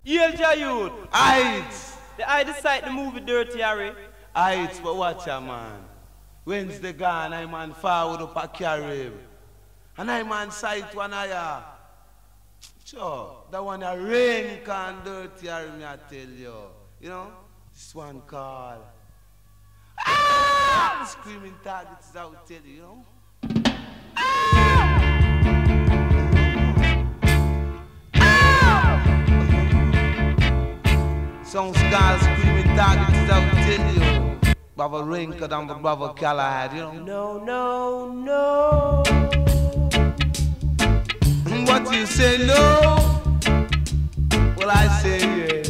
[2.16, 3.92] The I decide the movie Dirty Harry.
[4.34, 5.84] Aight, but watch ya man.
[6.44, 9.10] Wednesday gone, I man forward up a carry.
[9.98, 11.62] And I man sight one eye.
[12.84, 16.54] Sure, that one a rain can dirty Harry, me I tell you.
[17.00, 17.32] You know,
[17.72, 18.82] this one called.
[19.98, 20.98] Ah!
[21.00, 23.04] The screaming targets out tell you, you know.
[24.16, 24.65] Some
[31.56, 34.36] scars screaming targets out tell you.
[34.76, 37.38] Brother Rinker and brother Callahan, you know.
[37.42, 39.02] No, no, no.
[41.64, 42.60] What you say no?
[44.58, 45.62] Well, I say yeah.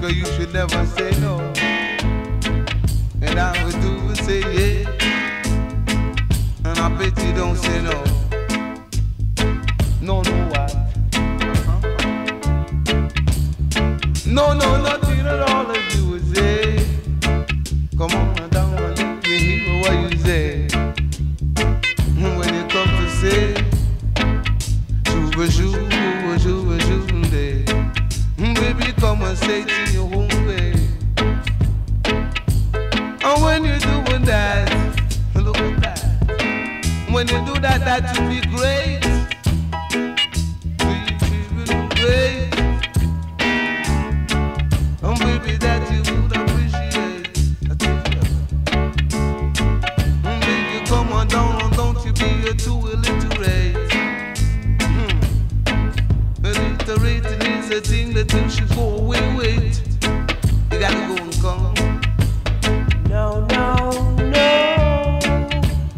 [0.00, 1.38] Cause you should never say no.
[3.20, 4.88] And I would do say yeah.
[6.64, 8.02] And I bet you don't say no.
[10.00, 10.49] No, no,
[14.30, 16.78] No, no, nothing at all if you would say.
[17.98, 20.68] Come on down and me hear what you say.
[22.14, 23.54] When you come to say,
[25.06, 27.64] Shuba Shuba Shuba Day.
[28.38, 30.74] Baby, come and say to your home way.
[33.24, 34.70] And when you're doing that,
[35.34, 37.10] look at that.
[37.10, 39.09] When you do that, that will be great.
[58.34, 59.80] You should go away with.
[60.72, 61.74] You gotta go and come.
[63.08, 65.18] No, no, no.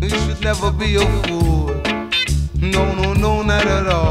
[0.00, 1.68] You should never be a fool.
[2.56, 4.01] No, no, no, not at all.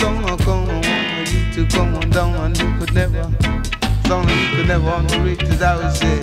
[0.00, 3.22] Song I come, I want you to come on down and you could never,
[4.08, 6.20] song you could never underrate as I would say.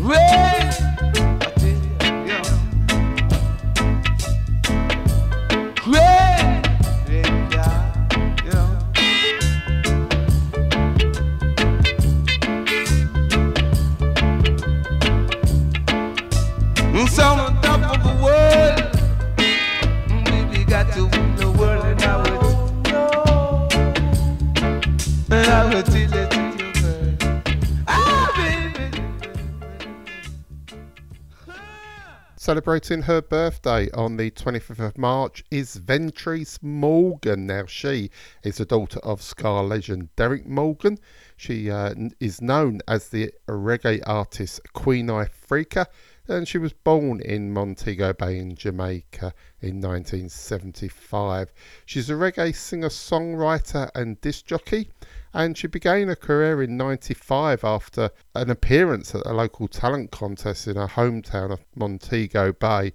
[0.00, 0.47] Rain,
[32.48, 37.46] Celebrating her birthday on the 25th of March is Ventrice Morgan.
[37.46, 38.10] Now, she
[38.42, 40.96] is the daughter of ska legend Derrick Morgan.
[41.36, 45.88] She uh, is known as the reggae artist Queen Ifrika,
[46.28, 51.52] and she was born in Montego Bay in Jamaica in 1975.
[51.86, 54.90] She's a reggae singer, songwriter, and disc jockey
[55.34, 60.66] and she began her career in 95 after an appearance at a local talent contest
[60.66, 62.92] in her hometown of Montego Bay,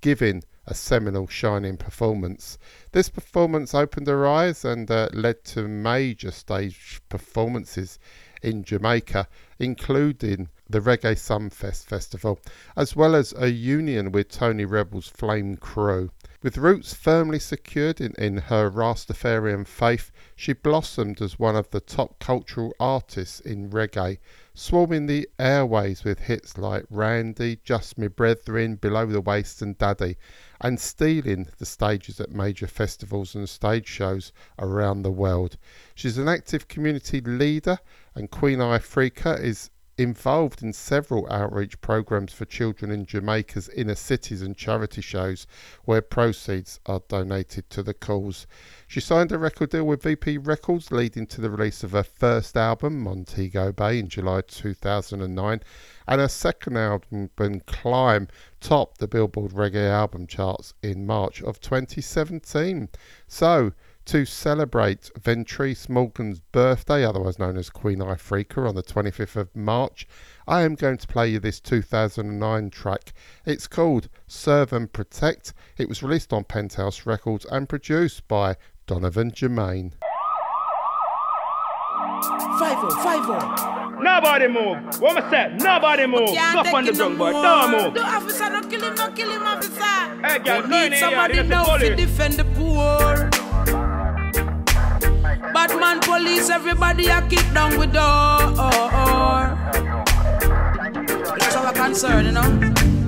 [0.00, 2.58] giving a seminal shining performance.
[2.92, 7.98] This performance opened her eyes and uh, led to major stage performances
[8.42, 9.28] in Jamaica,
[9.58, 12.40] including the Reggae Sunfest Festival,
[12.76, 16.10] as well as a union with Tony Rebel's Flame Crew.
[16.42, 21.80] With roots firmly secured in, in her Rastafarian faith, she blossomed as one of the
[21.80, 24.18] top cultural artists in reggae,
[24.54, 30.16] swarming the airways with hits like Randy, Just Me Brethren, Below the Waist and Daddy,
[30.60, 35.56] and stealing the stages at major festivals and stage shows around the world.
[35.94, 37.78] She's an active community leader,
[38.14, 44.42] and Queen Ifrika is involved in several outreach programs for children in Jamaica's inner cities
[44.42, 45.46] and charity shows
[45.84, 48.46] where proceeds are donated to the cause.
[48.86, 52.56] She signed a record deal with VP Records, leading to the release of her first
[52.56, 55.60] album, Montego Bay, in July 2009,
[56.08, 57.30] and her second album,
[57.66, 58.28] Climb,
[58.60, 62.88] topped the Billboard Reggae album charts in March of 2017.
[63.28, 63.72] So,
[64.06, 70.06] to celebrate Ventrice Morgan's birthday, otherwise known as Queen Ifrika, on the 25th of March,
[70.46, 73.12] I am going to play you this 2009 track.
[73.46, 75.54] It's called Serve and Protect.
[75.78, 78.56] It was released on Penthouse Records and produced by
[78.86, 79.94] Donovan Germain.
[82.58, 84.00] Five oh, five oh.
[84.00, 85.00] Nobody move.
[85.00, 85.56] What am I say?
[85.64, 86.28] Nobody move.
[86.34, 87.32] Can't Stop on the take it no drum boy.
[87.32, 87.42] more.
[87.42, 87.94] Don't move.
[87.94, 90.26] The officer, don't kill him, don't kill him, officer.
[90.26, 91.96] Hey, girl, we go in need here, somebody this is now to police.
[91.96, 93.93] defend the poor.
[95.54, 98.02] Batman police, everybody a kick down with door.
[101.38, 102.42] That's our concern, you know.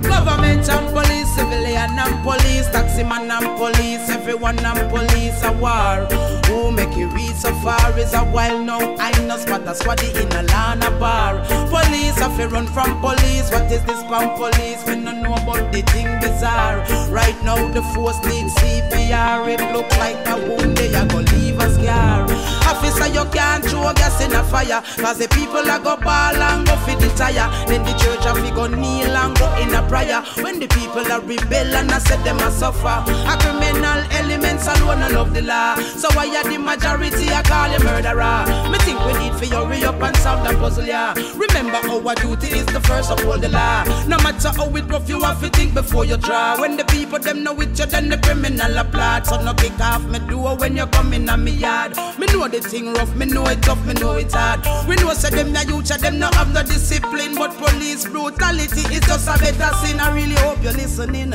[0.01, 6.07] Government and police, civilian and police, taxi man and police, everyone and police a war.
[6.47, 8.95] Who make it reach so far is a while now.
[8.97, 11.43] I know spot a squaddy in a lana bar.
[11.67, 13.51] Police have to run from police.
[13.51, 14.85] What is this from police?
[14.87, 16.79] We don't know about the thing bizarre.
[17.11, 19.47] Right now the force needs CPR.
[19.49, 22.23] It look like a wound they a go leave a scar.
[22.67, 24.81] Officer, you can't throw gas in a fire.
[24.97, 27.47] Cause the people a go ball and go for the tire.
[27.67, 30.21] Then the church a fi go kneel and go in a prayer.
[30.43, 32.99] When the people a rebel and I said them a suffer.
[33.07, 35.75] A criminal elements alone I love the law.
[35.75, 38.45] So why are the majority a call you murderer?
[38.71, 41.13] Me think we need for hurry up and solve that puzzle, yeah.
[41.35, 43.83] Remember our duty is the first uphold the law.
[44.07, 46.59] No matter how it rough, you have to think before you draw.
[46.59, 49.25] When the people them know it, you then the criminal applaud.
[49.25, 51.95] So no kick off me door when you come in me yard.
[52.19, 54.59] Me know the thing rough, me know it tough, me know it hard.
[54.87, 59.01] We know say them the youth, them no have no discipline, but police brutality is
[59.01, 59.99] just a better sin.
[59.99, 61.33] I really hope you're listening.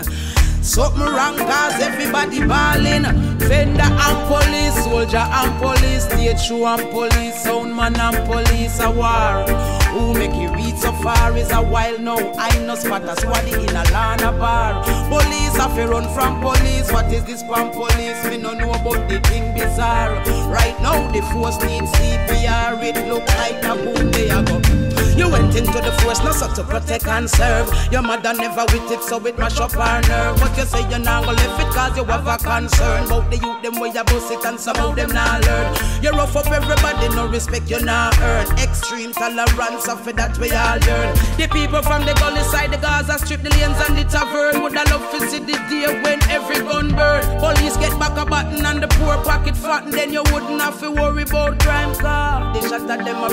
[0.63, 3.03] Something wrong cause everybody ballin'.
[3.41, 8.89] Fender and police, soldier and police, state show and police, sound man and police a
[8.89, 9.45] war.
[9.91, 12.33] Who make it reach so far is a while now.
[12.39, 14.85] I know spot a squaddy in a lana bar.
[15.09, 16.93] Police have to run from police.
[16.93, 18.25] What is this from police?
[18.27, 20.15] Me no know about the thing bizarre.
[20.49, 22.81] Right now the force needs CPR.
[22.85, 24.82] It look like a boom they a go.
[25.17, 27.69] You went into the force, not so to protect and serve.
[27.93, 30.41] Your mother never with it, so it mash up her nerve.
[30.41, 33.05] But you say you're not gonna it cause you have a concern.
[33.05, 35.77] About the youth, them way you bust it and some of them not learn.
[36.03, 38.47] You rough up everybody, no respect you not earn.
[38.59, 41.15] Extreme tolerance, of it that we all learn.
[41.37, 44.63] The people from the gully side, the Gaza strip, the lanes and the tavern.
[44.63, 47.23] Would I love to see the day when every gun burn.
[47.39, 50.81] Police get back a button and the poor pocket fat, and then you wouldn't have
[50.81, 52.55] to worry about crime car.
[52.55, 53.29] They shot at them a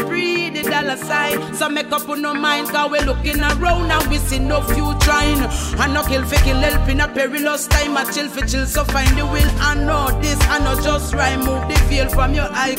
[0.52, 1.54] the dollar sign.
[1.70, 5.40] Make up on no mind, cause we looking around and we see no few trying.
[5.80, 7.96] And no kill for kill help in a perilous time.
[7.96, 9.50] I chill for chill, so find the will.
[9.62, 11.38] I know this, I know just right.
[11.38, 12.76] Move the veil from your eye.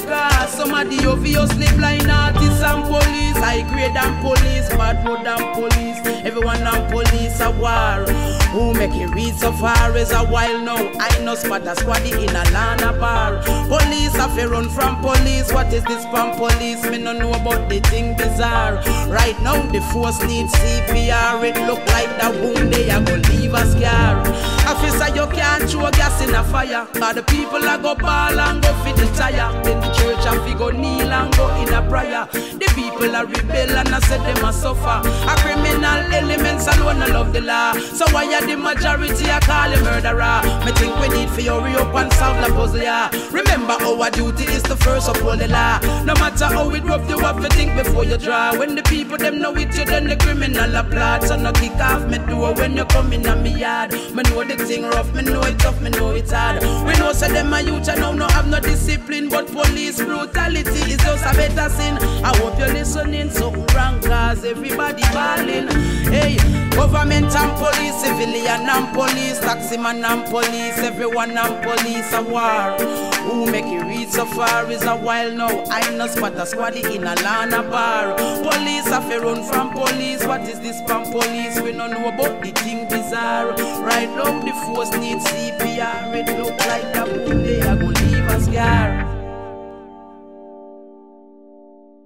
[0.49, 3.37] Some of the obviously blind artists and police.
[3.39, 6.25] High grade and police, bad road and police.
[6.25, 8.40] Everyone and police a war.
[8.53, 10.91] Who make it read so far is a while now.
[10.99, 13.43] I know spot a squaddy in a Lana bar.
[13.69, 15.53] Police have to run from police.
[15.53, 16.83] What is this from police?
[16.91, 18.83] Me no know about the thing bizarre.
[19.09, 21.45] Right now the force needs CPR.
[21.45, 24.19] It look like the wound they are gonna leave a scar.
[24.67, 26.89] Officer, you can't throw gas in a fire.
[26.95, 29.53] But the people are go ball and go fit the tire.
[29.63, 32.27] Then the church and fi go kneel and go in a prayer.
[32.33, 34.99] The people are rebel and I said them a suffer.
[35.07, 37.73] A criminal elements alone I love the law.
[37.75, 40.41] So why are the majority I call a murderer?
[40.65, 43.11] Me think we need for hurry up and solve the puzzle, yeah.
[43.31, 45.79] Remember our duty is to first uphold the law.
[46.05, 48.57] No matter how it rough, you have to think before you draw.
[48.59, 51.25] When the people them know it, you then the criminal applaud.
[51.25, 53.93] So no kick off me door when you come in on me yard.
[53.93, 56.63] Me know the thing rough, me know it tough, me know it hard.
[56.87, 60.93] We know say them a youth and now no have no discipline, but police brutality
[60.93, 61.99] is just a better sin.
[62.25, 65.69] I hope you're listening, something wrong cause everybody balling.
[66.11, 66.37] Hey,
[66.71, 72.77] government and police, civilian and police, taximan and police, everyone and police a war.
[73.25, 75.65] Who make it reach so far is a while now.
[75.71, 78.15] I know spot a squaddy in a Lana bar.
[78.17, 80.25] Police have to run from police.
[80.25, 81.61] What is this from police?
[81.61, 83.51] We don't know about the thing bizarre.
[83.83, 86.15] Right now the force needs CPR.
[86.15, 89.07] It look like a boom they are gonna leave a scar.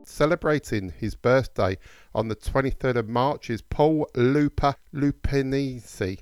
[0.04, 1.76] Celebrating his birthday
[2.14, 6.20] on the 23rd of March is Paul Lupa Lupinisi,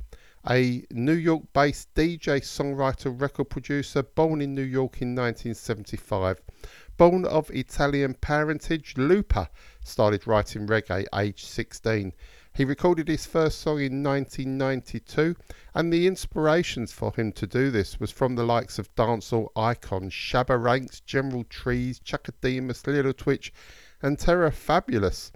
[0.49, 6.41] a New York based DJ, songwriter, record producer born in New York in 1975.
[6.97, 9.51] Born of Italian parentage, Lupa
[9.85, 12.13] started writing reggae aged 16.
[12.55, 15.37] He recorded his first song in 1992,
[15.75, 20.13] and the inspirations for him to do this was from the likes of dancehall icons
[20.13, 23.53] Shabba Ranks, General Trees, Chaka Demus, Little Twitch,
[24.03, 25.33] and Terror Fabulous.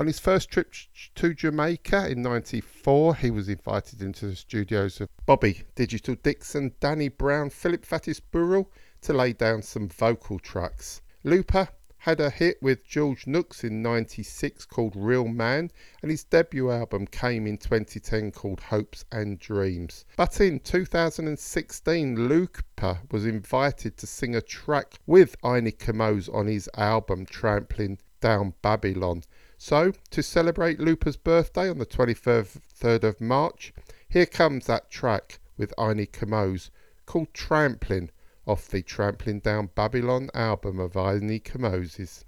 [0.00, 0.72] On his first trip
[1.16, 7.08] to Jamaica in 94, he was invited into the studios of Bobby Digital Dixon, Danny
[7.08, 8.72] Browne, Philip Fattis Burrell
[9.02, 11.02] to lay down some vocal tracks.
[11.22, 11.68] Looper
[11.98, 15.70] had a hit with George Nooks in 96 called Real Man,
[16.00, 20.06] and his debut album came in 2010 called Hopes and Dreams.
[20.16, 26.70] But in 2016, Looper was invited to sing a track with Ini Kamoze on his
[26.74, 29.24] album Trampling Down Babylon.
[29.62, 33.74] So, to celebrate Looper's birthday on the 23rd of March,
[34.08, 36.70] here comes that track with Ini Kamoze
[37.04, 38.08] called Trampling
[38.46, 42.24] off the Trampling Down Babylon album of Kamoze's.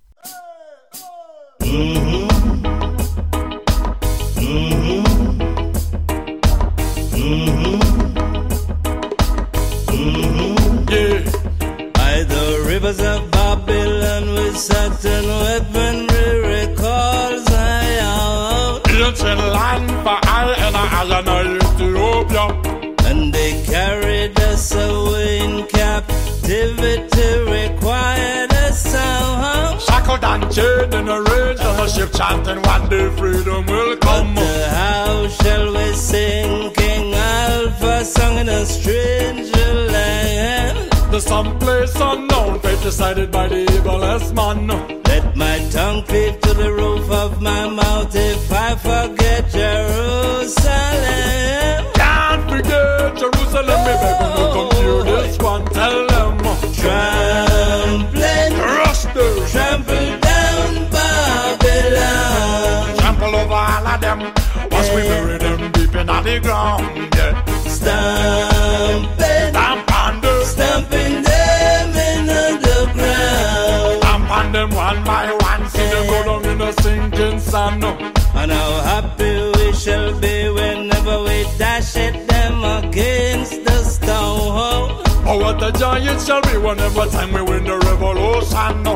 [10.91, 11.25] Yeah.
[11.95, 14.35] By the rivers of Babylon
[19.21, 19.39] am.
[19.39, 22.47] Land for all and I and Ethiopia.
[23.09, 27.29] And they carried us away in captivity,
[27.59, 29.79] required us somehow.
[29.79, 34.35] Shackled and chained in a rage on a ship chanting one day freedom will come.
[34.35, 40.92] But how shall we sing King Alpha song in a stranger land?
[41.13, 44.67] There's some place unknown, fate decided by the evilest man.
[45.05, 50.65] Let my tongue cleave to the roof of my mouth if I forget Jerusalem.
[51.93, 55.67] Can't forget Jerusalem, beg you to come hear this one.
[55.67, 56.39] Tell them,
[56.81, 62.97] Trampling, rush them, trample down Babylon.
[62.97, 64.33] trample over all of them.
[64.71, 65.09] Once we eh.
[65.09, 67.45] bury them deep in the ground, yeah.
[67.69, 69.53] Stamp on them,
[74.93, 75.69] one by one.
[75.71, 77.85] See them go down in a sinking sun.
[77.85, 85.03] And how happy we shall be whenever we dash at them against the stone.
[85.25, 88.87] Oh, what a joy it shall be whenever time we win the revolution.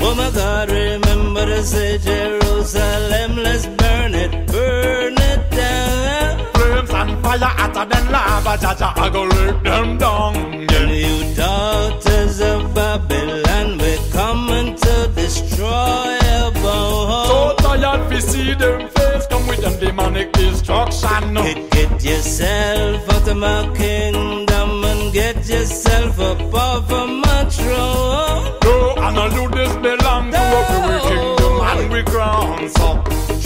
[0.00, 6.52] Oh my God, remember but I say Jerusalem, let's burn it, burn it down.
[6.54, 10.36] Flames and fire hotter than lava, Jaja, I go lick them down.
[10.78, 13.97] And you daughters of Babylon, we're
[14.28, 17.62] coming to destroy your So bones.
[17.62, 21.32] tired to see them face, come with them demonic destruction.
[21.34, 28.44] Get, get yourself out of my kingdom and get yourself up off of my throne.
[28.64, 28.74] No,
[29.06, 32.88] and I do this belong to a free kingdom and we crown so.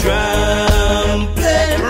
[0.01, 1.45] Trample,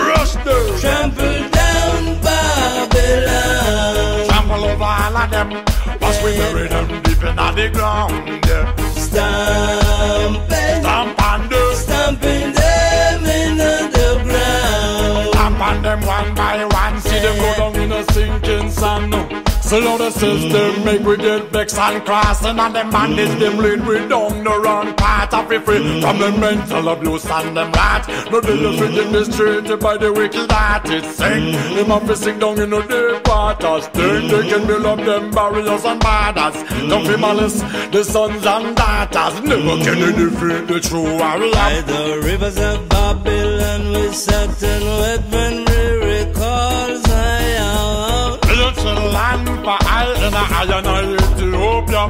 [0.09, 4.27] Rush them, trample down Babylon.
[4.28, 5.72] trample over all of them.
[6.23, 8.77] We bury them deep in the ground, yeah.
[8.94, 15.28] Stamping, Stamp on them, stamping them into the ground.
[15.31, 17.01] stamp on them one by one.
[17.01, 18.70] See them go down in a sinking
[19.73, 19.82] sun.
[19.82, 23.99] Slow the system, make we get vexed and crossing And them bandits, them lead we
[24.09, 26.01] down the wrong path Of we free.
[26.01, 30.51] From the mental abuse and them rats No day is written mistreated by the wicked
[30.51, 34.66] heart It's sick, them have to sink down in the deep waters Think they can
[34.66, 36.57] build up them barriers and borders.
[36.89, 39.40] Don't be malice, the sons and daughters.
[39.43, 44.82] Never can they defeat the true warrior By the rivers of Babylon we with certain
[44.85, 45.72] weaponry
[48.81, 50.86] land for I in a iron
[51.20, 52.05] Ethiopia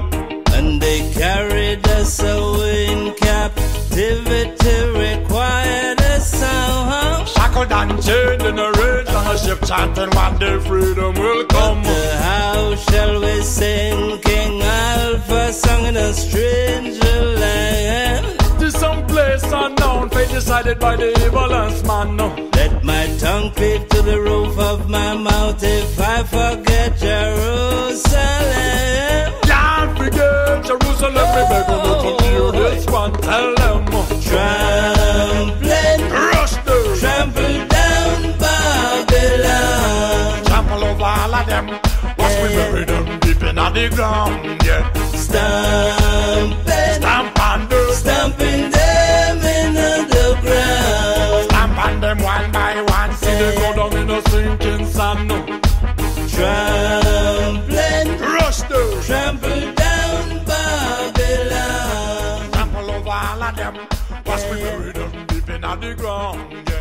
[0.57, 4.77] And they carried us away in captivity,
[5.07, 7.29] required a sound.
[7.29, 11.83] Shackled and chained in a rage on a ship chanting one day freedom will come.
[11.85, 16.13] How shall we sing King Alpha song in a?
[16.13, 17.02] To
[19.43, 22.17] place unknown, fate decided by the evilest man.
[22.17, 22.29] No.
[22.55, 28.13] Let my tongue cleave to the roof of my mouth if I forget Jerusalem.
[29.43, 33.13] Can't forget Jerusalem, me beg you to hear this one.
[33.13, 33.85] Tell them,
[34.23, 40.45] Trampling, rush them, trample down Babylon.
[40.45, 41.67] trample over all of them.
[42.19, 44.62] Watch we bury them deep in the ground,
[66.05, 66.72] in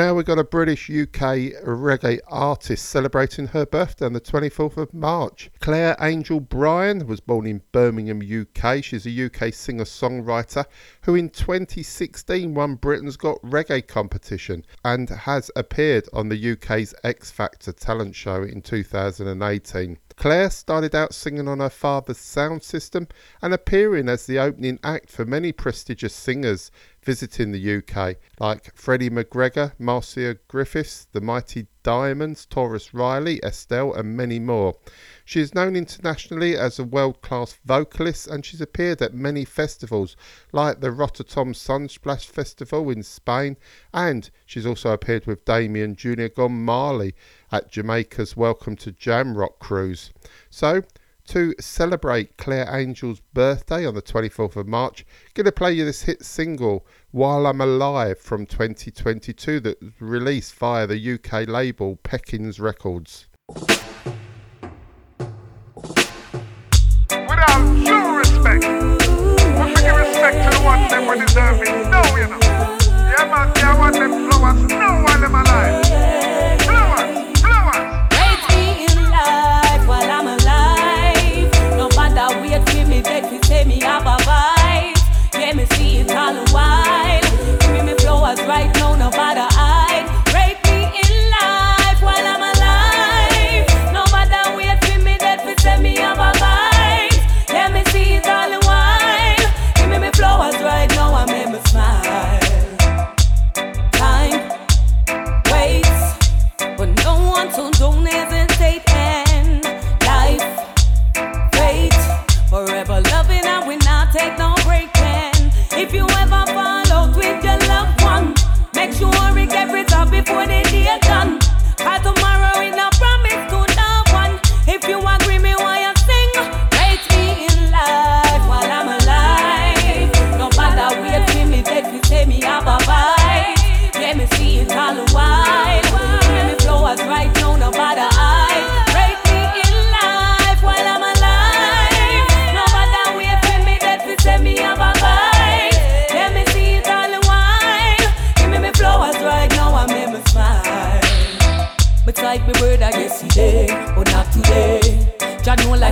[0.00, 4.94] Now we've got a British UK reggae artist celebrating her birthday on the 24th of
[4.94, 5.50] March.
[5.60, 8.82] Claire Angel Bryan was born in Birmingham, UK.
[8.82, 10.64] She's a UK singer songwriter
[11.02, 17.30] who in 2016 won Britain's Got Reggae competition and has appeared on the UK's X
[17.30, 19.98] Factor talent show in 2018.
[20.16, 23.08] Claire started out singing on her father's sound system
[23.40, 26.70] and appearing as the opening act for many prestigious singers
[27.02, 34.16] visiting the UK, like Freddie McGregor, Marcia Griffiths, the Mighty Diamonds, Tarrus Riley, Estelle, and
[34.16, 34.76] many more.
[35.24, 40.14] She is known internationally as a world class vocalist and she's appeared at many festivals
[40.52, 43.56] like the Rotterdam Sunsplash Festival in Spain,
[43.94, 47.14] and she's also appeared with Damian Junior Gong Marley
[47.50, 50.10] at Jamaica's Welcome to Jamrock cruise.
[50.50, 50.82] So,
[51.28, 56.02] to celebrate Claire Angel's birthday on the 24th of March, going to play you this
[56.02, 62.60] hit single While I'm Alive from 2022 that was released via the UK label Peckings
[62.60, 63.26] Records.
[67.10, 68.64] Without due respect,
[70.00, 71.68] respect to the ones them who deserve it.
[71.90, 72.38] No, you know.
[73.10, 74.62] Yeah, man, yeah, I want them flowers.
[74.68, 75.89] No, while them alive.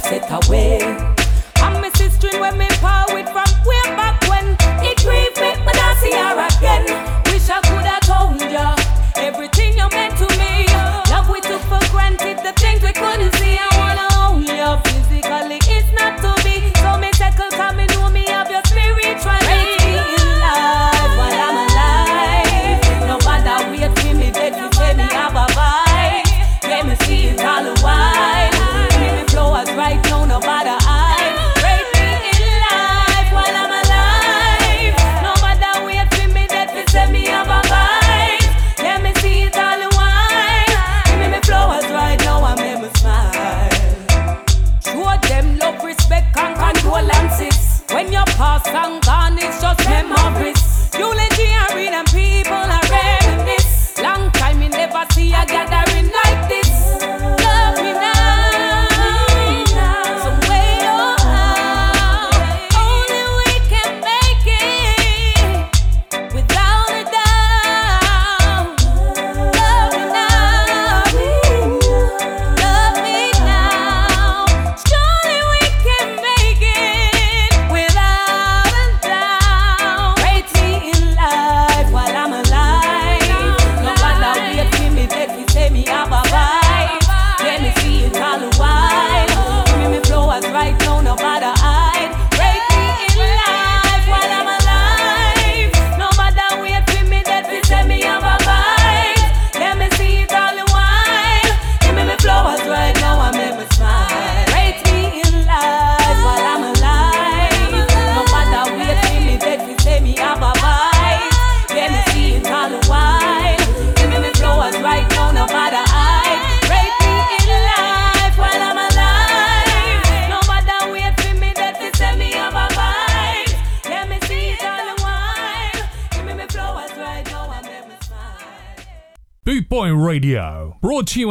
[0.01, 1.18] Set away.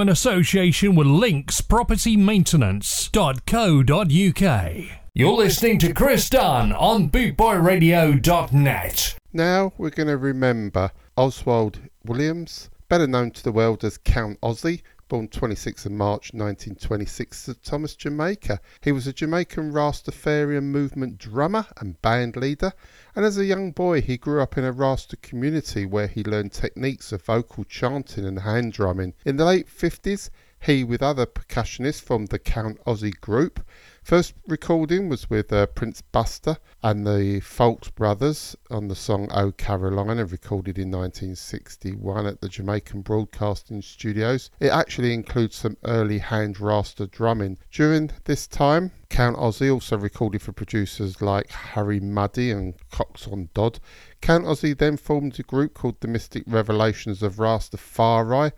[0.07, 4.73] In association with Links Property Maintenance.co.uk.
[5.13, 9.15] You're listening to Chris Dunn on bootboyradio.net.
[9.33, 14.81] Now we're going to remember Oswald Williams, better known to the world as Count Ossie,
[15.09, 18.61] born 26th of March 1926 at Thomas, Jamaica.
[18.81, 22.71] He was a Jamaican Rastafarian movement drummer and band leader,
[23.17, 26.51] and as a young boy he grew up in a Rasta community where he learned
[26.51, 29.15] techniques of vocal chanting and hand drumming.
[29.25, 30.29] In the late 50s,
[30.59, 33.65] he, with other percussionists, from the Count Ossie group.
[34.03, 39.51] First recording was with uh, Prince Buster and the Folkes Brothers on the song Oh
[39.51, 44.51] Carolina, recorded in 1961 at the Jamaican Broadcasting Studios.
[44.59, 47.57] It actually includes some early hand rasta drumming.
[47.71, 53.79] During this time, Count Ossie also recorded for producers like Harry Mudie and Coxsone Dodd.
[54.21, 58.51] Count Ossie then formed a group called the Mystic Revelations of Rastafari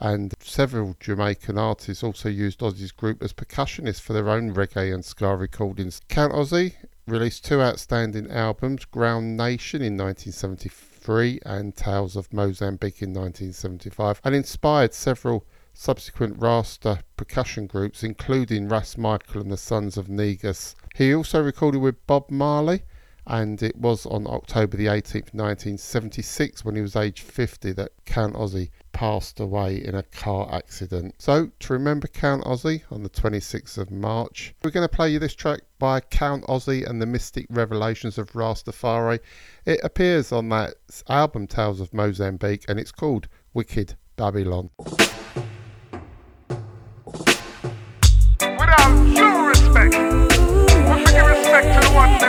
[0.00, 5.04] and several Jamaican artists also used Ossie's group as percussionists for their own reggae and
[5.04, 6.00] ska recordings.
[6.08, 6.74] Count Ossie
[7.06, 14.94] released two outstanding albums, Grounation in 1973 and Tales of Mozambique in 1975, and inspired
[14.94, 20.74] several subsequent Rasta percussion groups, including Ras Michael and the Sons of Negus.
[20.94, 22.82] He also recorded with Bob Marley,
[23.26, 28.34] and it was on October the 18th, 1976, when he was aged 50, that Count
[28.34, 31.14] Ossie passed away in a car accident.
[31.18, 35.18] So, to remember Count Ossie on the 26th of March, we're going to play you
[35.18, 39.20] this track by Count Ossie and the Mystic Revelations of Rastafari.
[39.64, 40.74] It appears on that
[41.08, 44.70] album Tales of Mozambique, and it's called Wicked Babylon.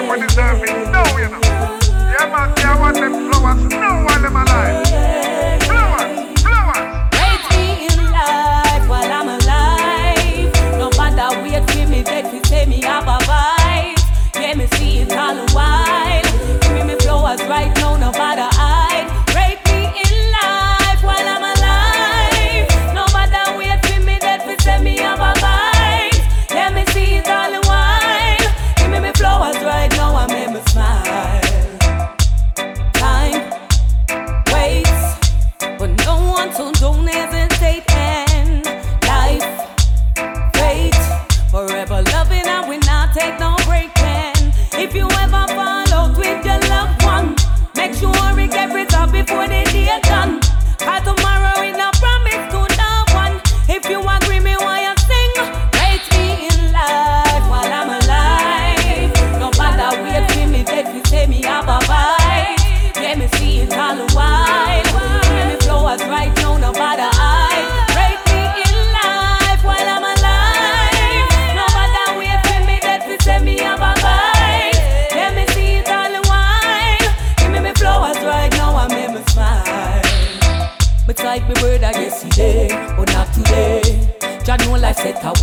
[0.05, 0.91] To the ones that were deserving.
[0.91, 1.41] No, you know.
[1.41, 3.63] Yeah, man, yeah, I want them flowers.
[3.63, 4.84] No, while them alive.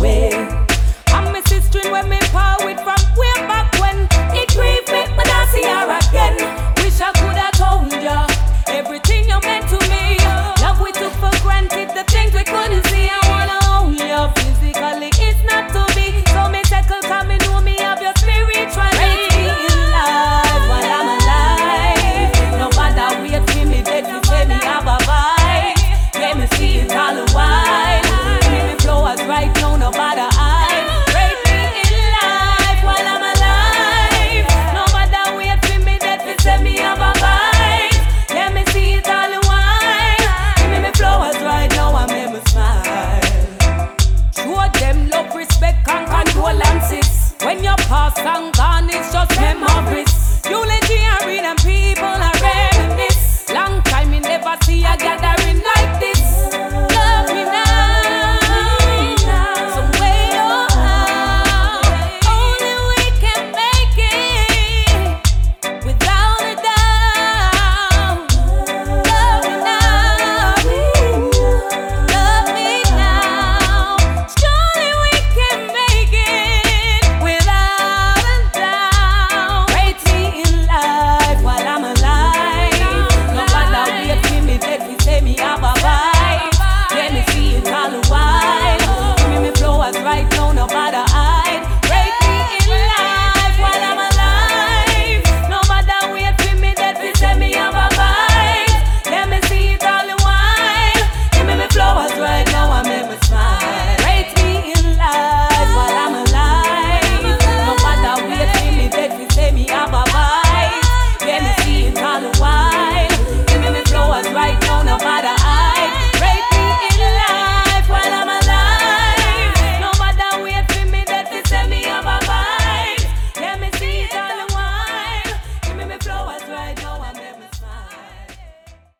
[0.03, 0.42] where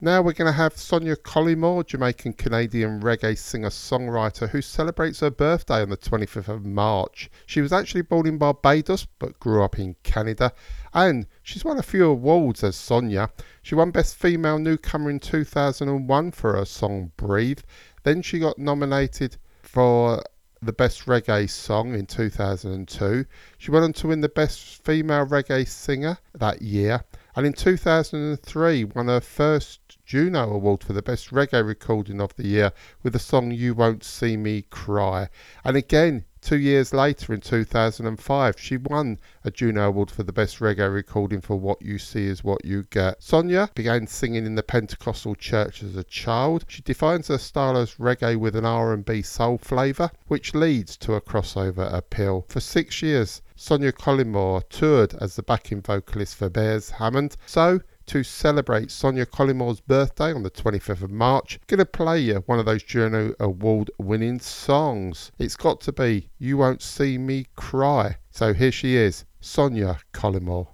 [0.04, 5.32] Now we're going to have Sonia Collymore, Jamaican Canadian reggae singer songwriter who celebrates her
[5.32, 7.32] birthday on the 25th of March.
[7.46, 10.52] She was actually born in Barbados but grew up in Canada
[10.94, 13.30] and she's won a few awards as Sonia.
[13.62, 17.62] She won Best Female Newcomer in 2001 for her song Breathe.
[18.04, 20.22] Then she got nominated for
[20.62, 23.26] the Best Reggae Song in 2002.
[23.58, 27.04] She went on to win the Best Female Reggae Singer that year,
[27.36, 29.83] and in 2003 won her first
[30.14, 32.72] Juno Award for the Best Reggae Recording of the Year
[33.02, 35.28] with the song You Won't See Me Cry.
[35.66, 40.60] And again, two years later in 2005, she won a Juno Award for the Best
[40.60, 43.24] Reggae Recording for What You See Is What You Get.
[43.24, 46.66] Sonia began singing in the Pentecostal church as a child.
[46.68, 51.22] She defines her style as reggae with an R&B soul flavour, which leads to a
[51.22, 52.46] crossover appeal.
[52.50, 57.36] For six years, Sonia Collymore toured as the backing vocalist for Beres Hammond.
[57.48, 62.44] So, to celebrate Sonia Collymore's birthday on the 25th of March, going to play you
[62.46, 65.32] one of those Juno Award winning songs.
[65.40, 68.18] It's got to be You Won't See Me Cry.
[68.32, 70.68] So here she is, Sonia Collymore.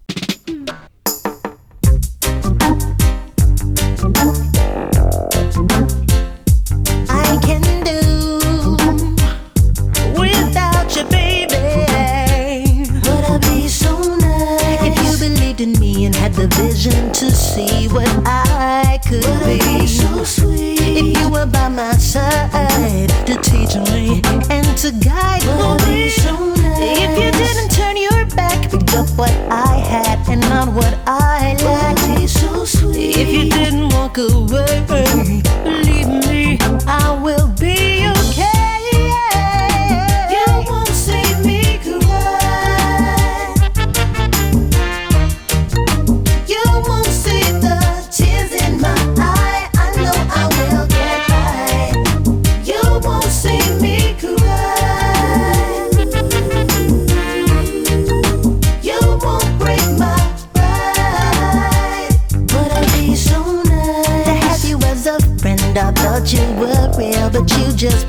[16.39, 19.59] The vision to see what I could be?
[19.79, 20.79] be so sweet?
[20.79, 26.07] If you were by my side to teach me and to guide Would me.
[26.07, 26.79] so nice?
[27.03, 31.57] If you didn't turn your back, picked up what I had and not what I
[31.61, 32.29] lacked.
[32.29, 33.17] So sweet?
[33.17, 36.57] If you didn't walk away, believe me,
[36.87, 38.18] I will be okay.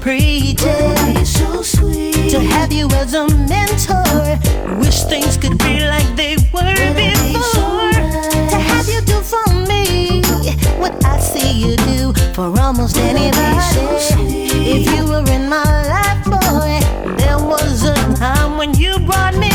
[0.00, 1.18] Pretend.
[1.18, 2.30] Be so sweet.
[2.30, 4.38] To have you as a mentor,
[4.78, 7.92] wish things could be like they were before.
[8.52, 10.22] To have you do for me
[10.78, 13.40] what I see you do for almost anybody.
[14.72, 15.64] If you were in my
[15.94, 16.80] life, boy,
[17.16, 19.49] there was a time when you brought me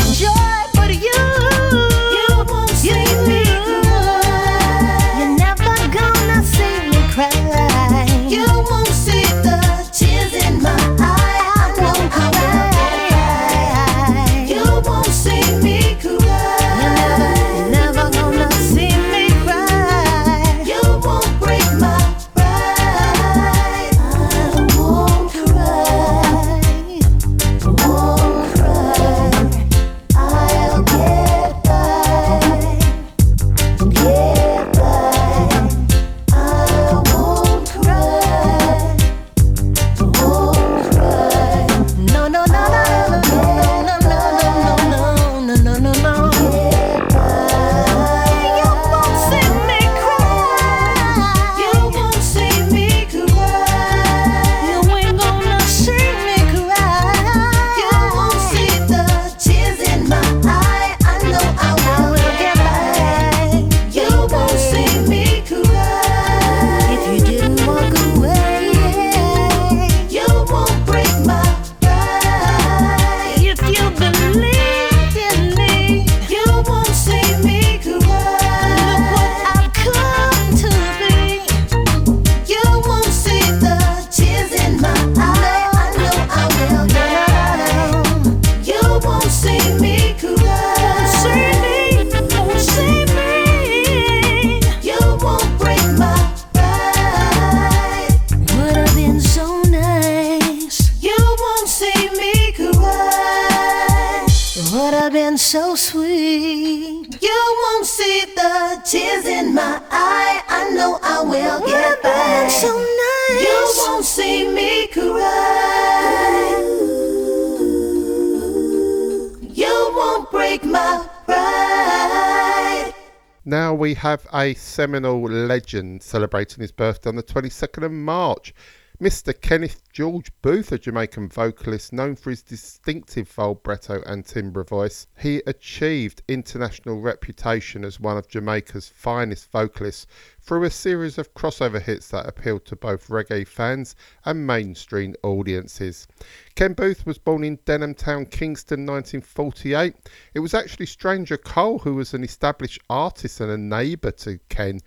[123.96, 128.54] have a seminal legend celebrating his birthday on the 22nd of March.
[128.98, 129.38] Mr.
[129.38, 135.42] Kenneth George Boothe, a Jamaican vocalist known for his distinctive vibrato and timbre voice, he
[135.46, 140.06] achieved international reputation as one of Jamaica's finest vocalists
[140.40, 143.94] through a series of crossover hits that appealed to both reggae fans
[144.24, 146.08] and mainstream audiences.
[146.54, 149.94] Ken Boothe was born in Denham Town, Kingston, 1948.
[150.32, 154.80] It was actually Stranger Cole who was an established artist and a neighbour to Ken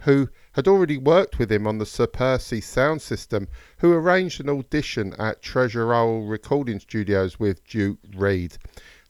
[0.00, 3.46] who had already worked with him on the Sir Percy sound system,
[3.76, 8.56] who arranged an audition at Treasure Isle Recording Studios with Duke Reid.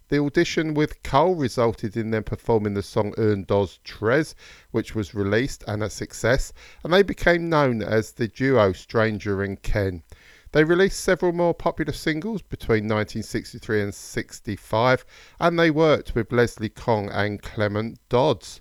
[0.08, 4.34] The audition with Cole resulted in them performing the song Un Dos Tres,
[4.72, 6.52] which was released and a success,
[6.82, 10.02] and they became known as the duo Stranger and Ken.
[10.50, 15.06] They released several more popular singles between 1963 and 65,
[15.38, 18.60] and they worked with Leslie Kong and Clement Dodds.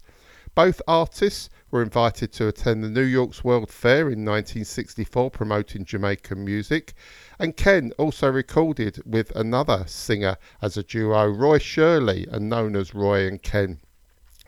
[0.53, 6.43] Both artists were invited to attend the New York's World Fair in 1964 promoting Jamaican
[6.45, 6.93] music,
[7.39, 12.93] and Ken also recorded with another singer as a duo, Roy Shirley, and known as
[12.93, 13.79] Roy and Ken.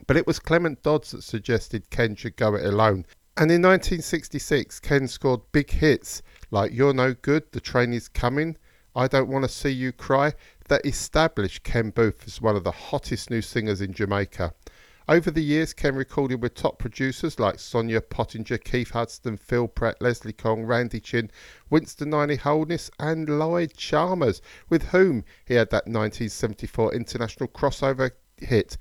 [0.06, 3.06] But it was Clement Dodds that suggested Ken should go it alone.
[3.36, 8.58] And in 1966, Ken scored big hits like You're No Good, The Train Is Coming,
[8.96, 10.34] I Don't Want to See You Cry,
[10.70, 14.54] that established Ken Boothe as one of the hottest new singers in Jamaica.
[15.10, 20.02] Over the years, Ken recorded with top producers like Sonia Pottinger, Keith Hudson, Phil Pratt,
[20.02, 21.32] Leslie Kong, Randy Chin,
[21.70, 28.78] Winston Niney Holness, and Lloyd Charmers, with whom he had that 1974 international crossover hit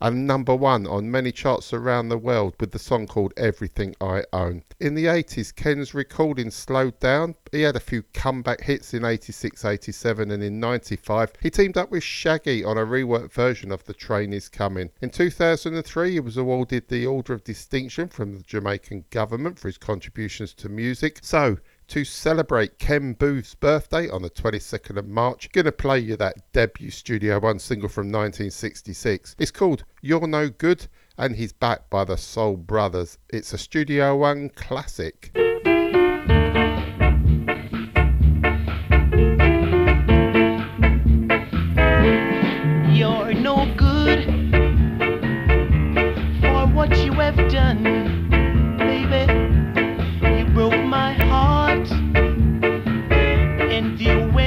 [0.00, 4.24] and number one on many charts around the world with the song called Everything I
[4.32, 4.62] Own.
[4.78, 7.34] In the 80s, Ken's recording slowed down.
[7.50, 11.90] He had a few comeback hits in 86, 87, and in 95, he teamed up
[11.90, 14.90] with Shaggy on a reworked version of The Train Is Coming.
[15.00, 19.78] In 2003, he was awarded the Order of Distinction from the Jamaican government for his
[19.78, 21.20] contributions to music.
[21.22, 21.56] So,
[21.88, 25.50] to celebrate Ken Boothe's birthday on the 22nd of March.
[25.52, 29.36] Gonna play you that debut Studio One single from 1966.
[29.38, 30.88] It's called You're No Good
[31.18, 33.18] and he's backed by the Soul Brothers.
[33.28, 35.45] It's a Studio One classic.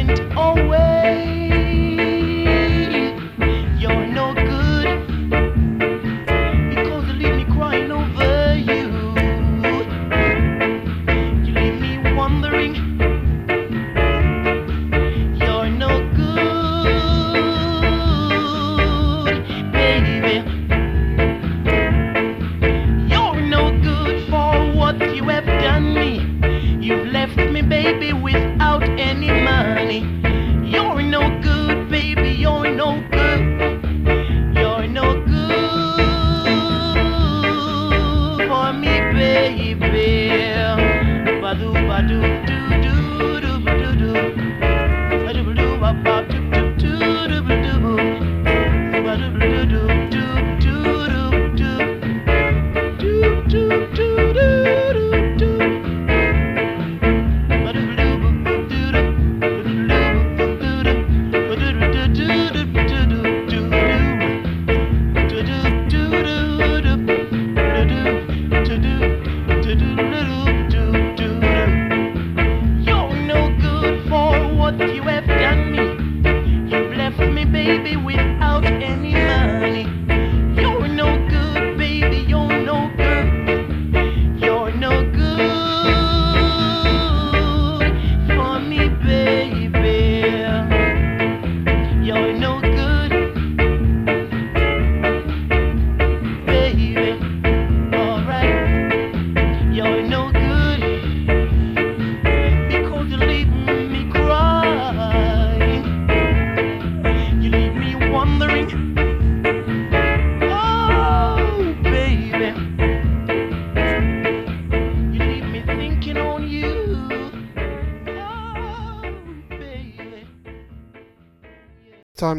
[0.07, 1.58] Went away.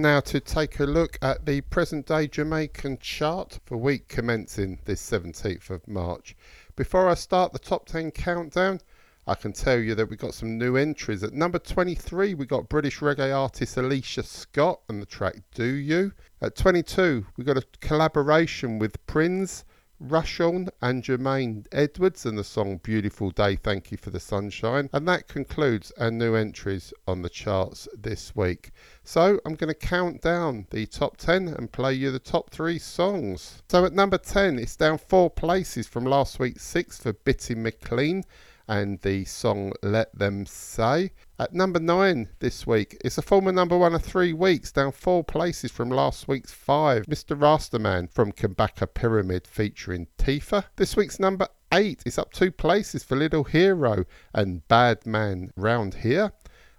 [0.01, 4.78] Time now to take a look at the present day Jamaican chart for week commencing
[4.86, 6.35] this 17th of March.
[6.74, 8.81] Before I start the top 10 countdown,
[9.27, 11.22] I can tell you that we've got some new entries.
[11.22, 16.12] At number 23, we got British reggae artist Alicia Scott and the track Do You.
[16.40, 19.66] At 22, we got a collaboration with Prince,
[20.02, 24.89] Rushon and Jermaine Edwards and the song Beautiful Day, Thank You for the Sunshine.
[24.94, 28.70] And that concludes our new entries on the charts this week.
[29.05, 32.78] So I'm going to count down the top 10 and play you the top three
[32.78, 33.62] songs.
[33.68, 38.24] So at number 10, it's down four places from last week's six for Bitty McLean
[38.70, 41.10] and the song Let Them Say.
[41.40, 45.24] At number nine this week, it's a former number one of three weeks, down four
[45.24, 47.06] places from last week's five.
[47.06, 47.36] Mr.
[47.36, 50.66] Rastaman from Kabaka Pyramid featuring Tifa.
[50.77, 55.94] This week's number eight is up two places for Little Hero and Bad Man Round
[55.94, 56.32] Here.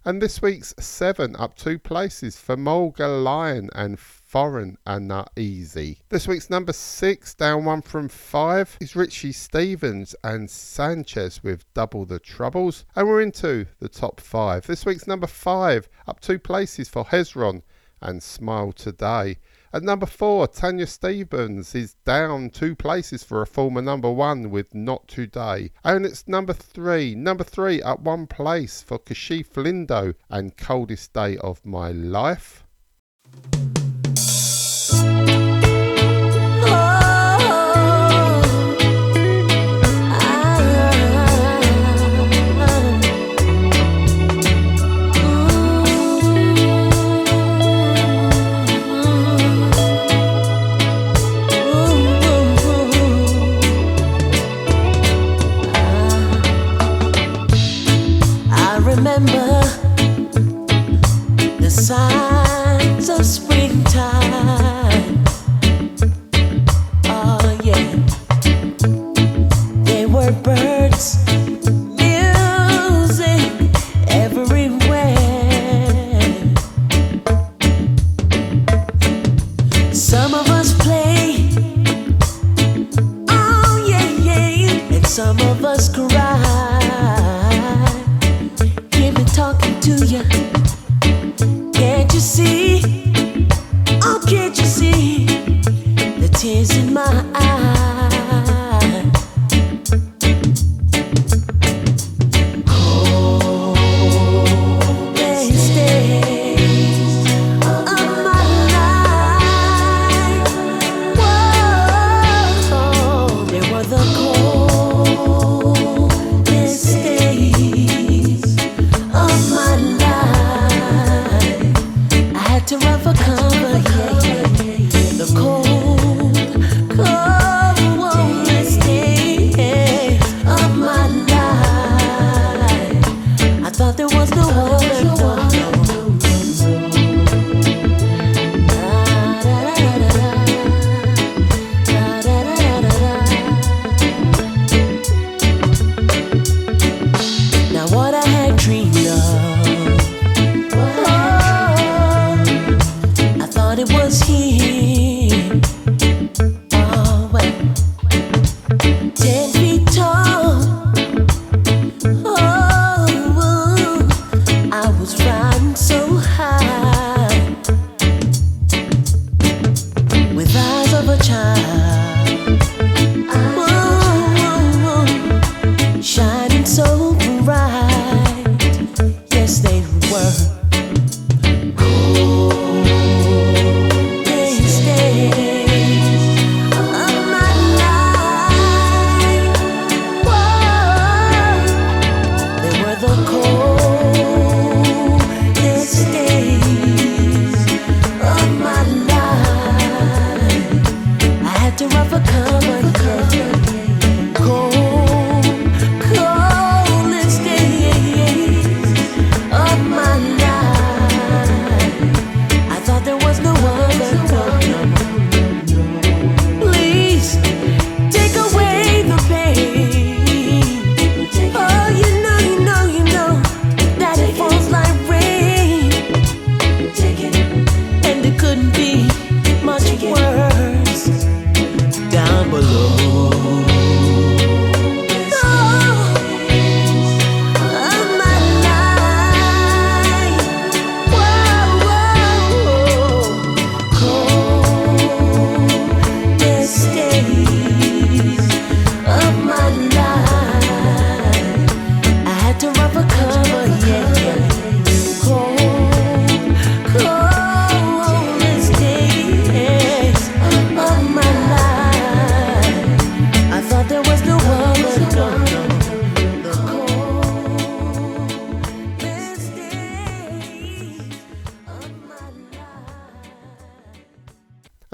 [0.03, 5.99] And this week's seven up two places for Mulga Lion and Foreign and Not Easy.
[6.09, 12.05] This week's number six, down one from five, is Richie Stephens and Sanchez with Double
[12.05, 12.83] the Troubles.
[12.95, 14.65] And we're into the top five.
[14.65, 17.61] This week's number five, up two places for Hezron
[18.01, 19.37] and Smile Today.
[19.73, 24.75] At number four, Tanya Stephens is down two places for a former number one with
[24.75, 25.71] Not Today.
[25.83, 27.15] And it's number three.
[27.15, 32.65] Number three at one place for Kashif Lindo and Coldest Day of My Life.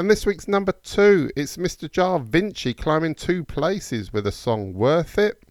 [0.07, 1.91] And this week's number two, it's Mr.
[1.91, 5.43] Jah Vinci climbing two places with a song Worth It.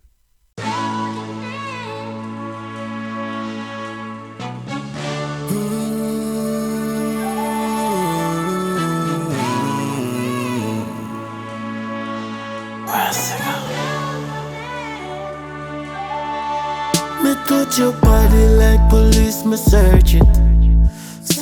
[17.22, 20.45] Me touch your body like police, me searching.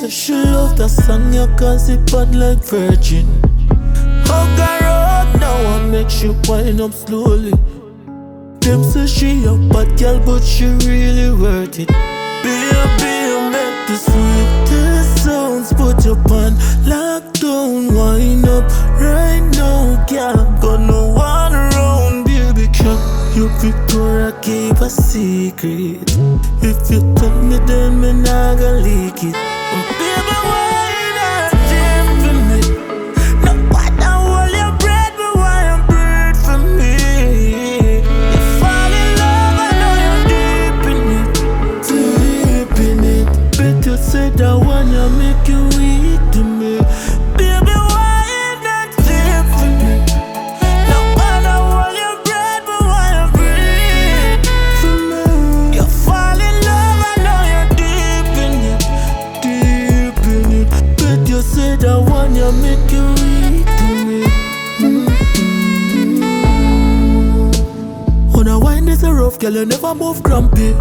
[0.05, 3.25] Say she love the song you cause it bad like virgin.
[4.27, 7.53] Hug her up now and make she wind up slowly.
[8.59, 11.87] Them say she a bad girl, but she really worth it.
[11.87, 13.15] Baby,
[13.49, 15.73] make the sweetest sounds.
[15.73, 16.53] Put your pan
[16.85, 18.69] lockdown, wind up
[19.01, 20.05] right now.
[20.05, 22.67] Can't got no one around, baby.
[22.67, 22.99] Can
[23.35, 26.15] you Victoria keep a secret?
[26.61, 29.54] If you tell me, then me not gonna leak it.
[29.73, 30.64] Baby,
[69.45, 70.73] girl, you never move grumpy.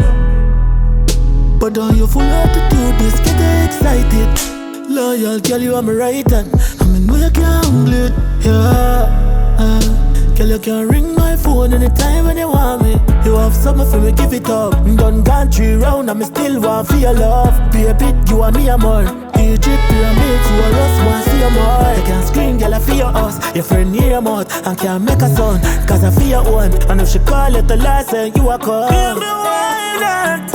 [1.61, 4.89] But on your full attitude, this get you excited.
[4.89, 6.51] Loyal girl, you are my right hand.
[6.81, 8.13] I mean, know you can't handle it,
[8.43, 9.94] yeah.
[10.37, 12.93] Girl, you can ring my phone anytime when you want me.
[13.25, 14.73] You have something for me, give it up.
[14.97, 17.55] Done gone three round, and me still want for your love.
[17.71, 19.03] Baby, you and me, I'm all.
[19.39, 21.95] Egypt pyramids, you are us, want see them more.
[21.97, 23.55] You can scream, girl, I fear us.
[23.55, 25.63] Your friend near your mouth, and can't make a sound.
[25.89, 26.73] Cause I fear own.
[26.91, 28.59] And if she call it the last, then you are.
[28.59, 30.54] Give me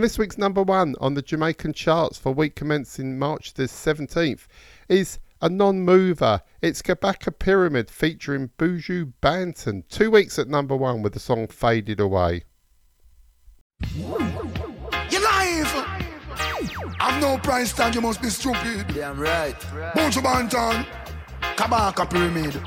[0.00, 4.46] And this week's number one on the Jamaican charts for week commencing March the 17th
[4.88, 6.40] is a non mover.
[6.62, 9.86] It's Kabaka Pyramid featuring Buju Banton.
[9.90, 12.44] Two weeks at number one with the song Faded Away.
[13.94, 15.70] You're live!
[16.98, 18.86] I've no price tag, you must be stupid.
[18.94, 19.60] Damn right.
[19.60, 20.86] Buju Banton,
[21.56, 22.58] Kabaka Pyramid,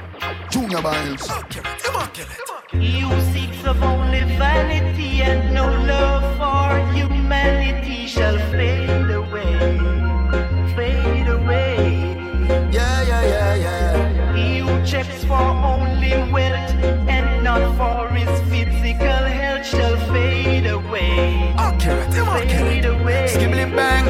[0.52, 1.26] Junior Biles.
[1.26, 2.54] Come on, kill it.
[2.74, 6.33] You seek of only vanity and no love
[21.88, 23.28] away.
[23.28, 24.06] Skibbly bang.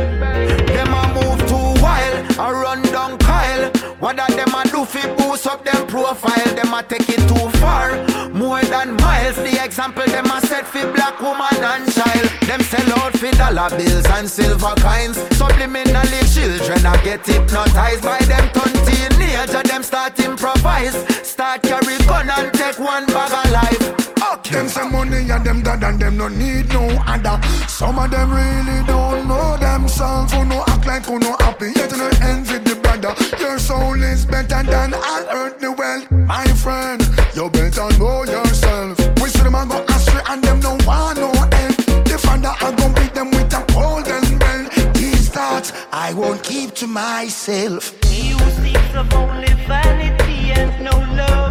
[0.67, 3.71] Them a move too wild, a run down Kyle.
[3.99, 6.55] What that them a do fi boost up them profile?
[6.55, 7.95] Them a take it too far,
[8.29, 9.37] more than miles.
[9.37, 12.29] The example them a set fi black woman and child.
[12.47, 15.17] Them sell out fi dollar bills and silver coins.
[15.39, 19.63] Subliminally children a get hypnotized by them turn teenager.
[19.63, 24.03] Them start improvise, start carry gun and take one bag of life.
[24.51, 27.41] Them say money and them dad and them no need no other.
[27.67, 30.31] Some of them really don't know themselves.
[30.31, 33.15] Who no act like who no happy, yet no envy the brother.
[33.39, 36.11] Your soul is better than all earthly wealth.
[36.11, 37.01] My friend,
[37.33, 38.99] you better know yourself.
[39.21, 41.75] We see them a go astray and them no want no end.
[42.05, 44.69] The father I go beat them with a golden bell.
[44.93, 47.91] These thoughts I won't keep to myself.
[48.05, 51.42] Who seeks of only vanity and no love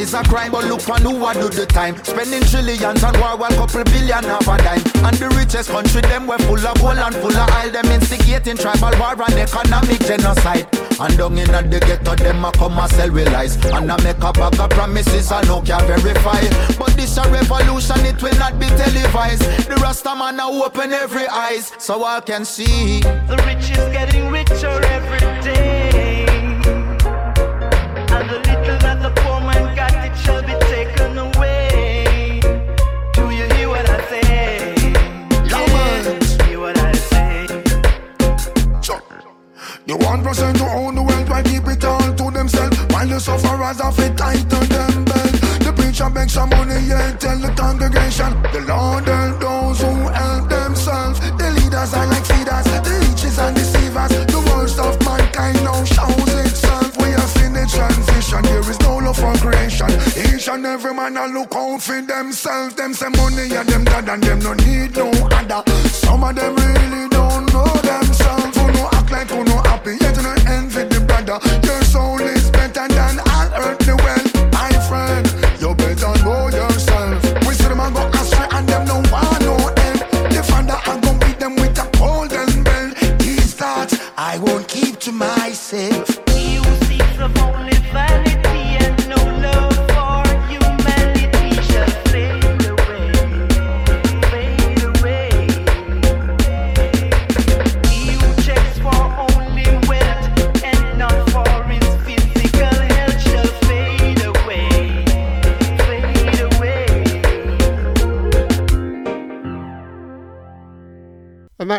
[0.00, 1.94] a crime, but look on who a do the time.
[2.04, 4.80] Spending trillions on war, one couple billion half a dime.
[5.04, 7.70] And the richest country, them were full of gold and full of oil.
[7.70, 10.66] Them instigating tribal war and economic genocide.
[10.98, 13.56] And down in the ghetto, them a come and sell with lies.
[13.66, 16.40] And I make a bag of promises I no can verify.
[16.78, 19.44] But this a revolution, it will not be televised.
[19.68, 23.00] The Rasta man now open every eyes, so I can see.
[23.00, 25.69] The rich is getting richer every day.
[39.90, 42.78] The one percent to own the wealth, why keep it all to themselves?
[42.94, 45.34] While the sufferers have it tight to them belt.
[45.66, 48.30] The preacher begs some money, yeah, tell the congregation.
[48.54, 51.18] The Lord help those who help themselves.
[51.18, 54.14] The leaders are like feeders, the leeches and deceivers.
[54.30, 56.94] The worst of mankind now shows itself.
[57.02, 59.90] We have seen the transition, there is no love for creation.
[60.14, 62.76] Each and every man a look out for themselves.
[62.76, 65.66] Them say money and them dad and them no need no other.
[65.90, 68.49] Some of them really don't know themselves.
[69.12, 71.69] Act like who no happy, yet no envy the brother.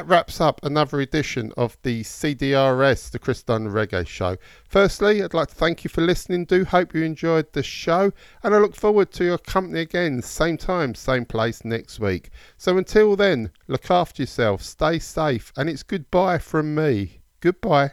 [0.02, 4.36] That wraps up another edition of the CDRS, the Chris Dunn Reggae Show.
[4.68, 6.46] Firstly, I'd like to thank you for listening.
[6.46, 8.12] Do hope you enjoyed the show,
[8.42, 12.32] and I look forward to your company again, same time, same place next week.
[12.58, 17.22] So until then, look after yourself, stay safe, and it's goodbye from me.
[17.40, 17.92] Goodbye.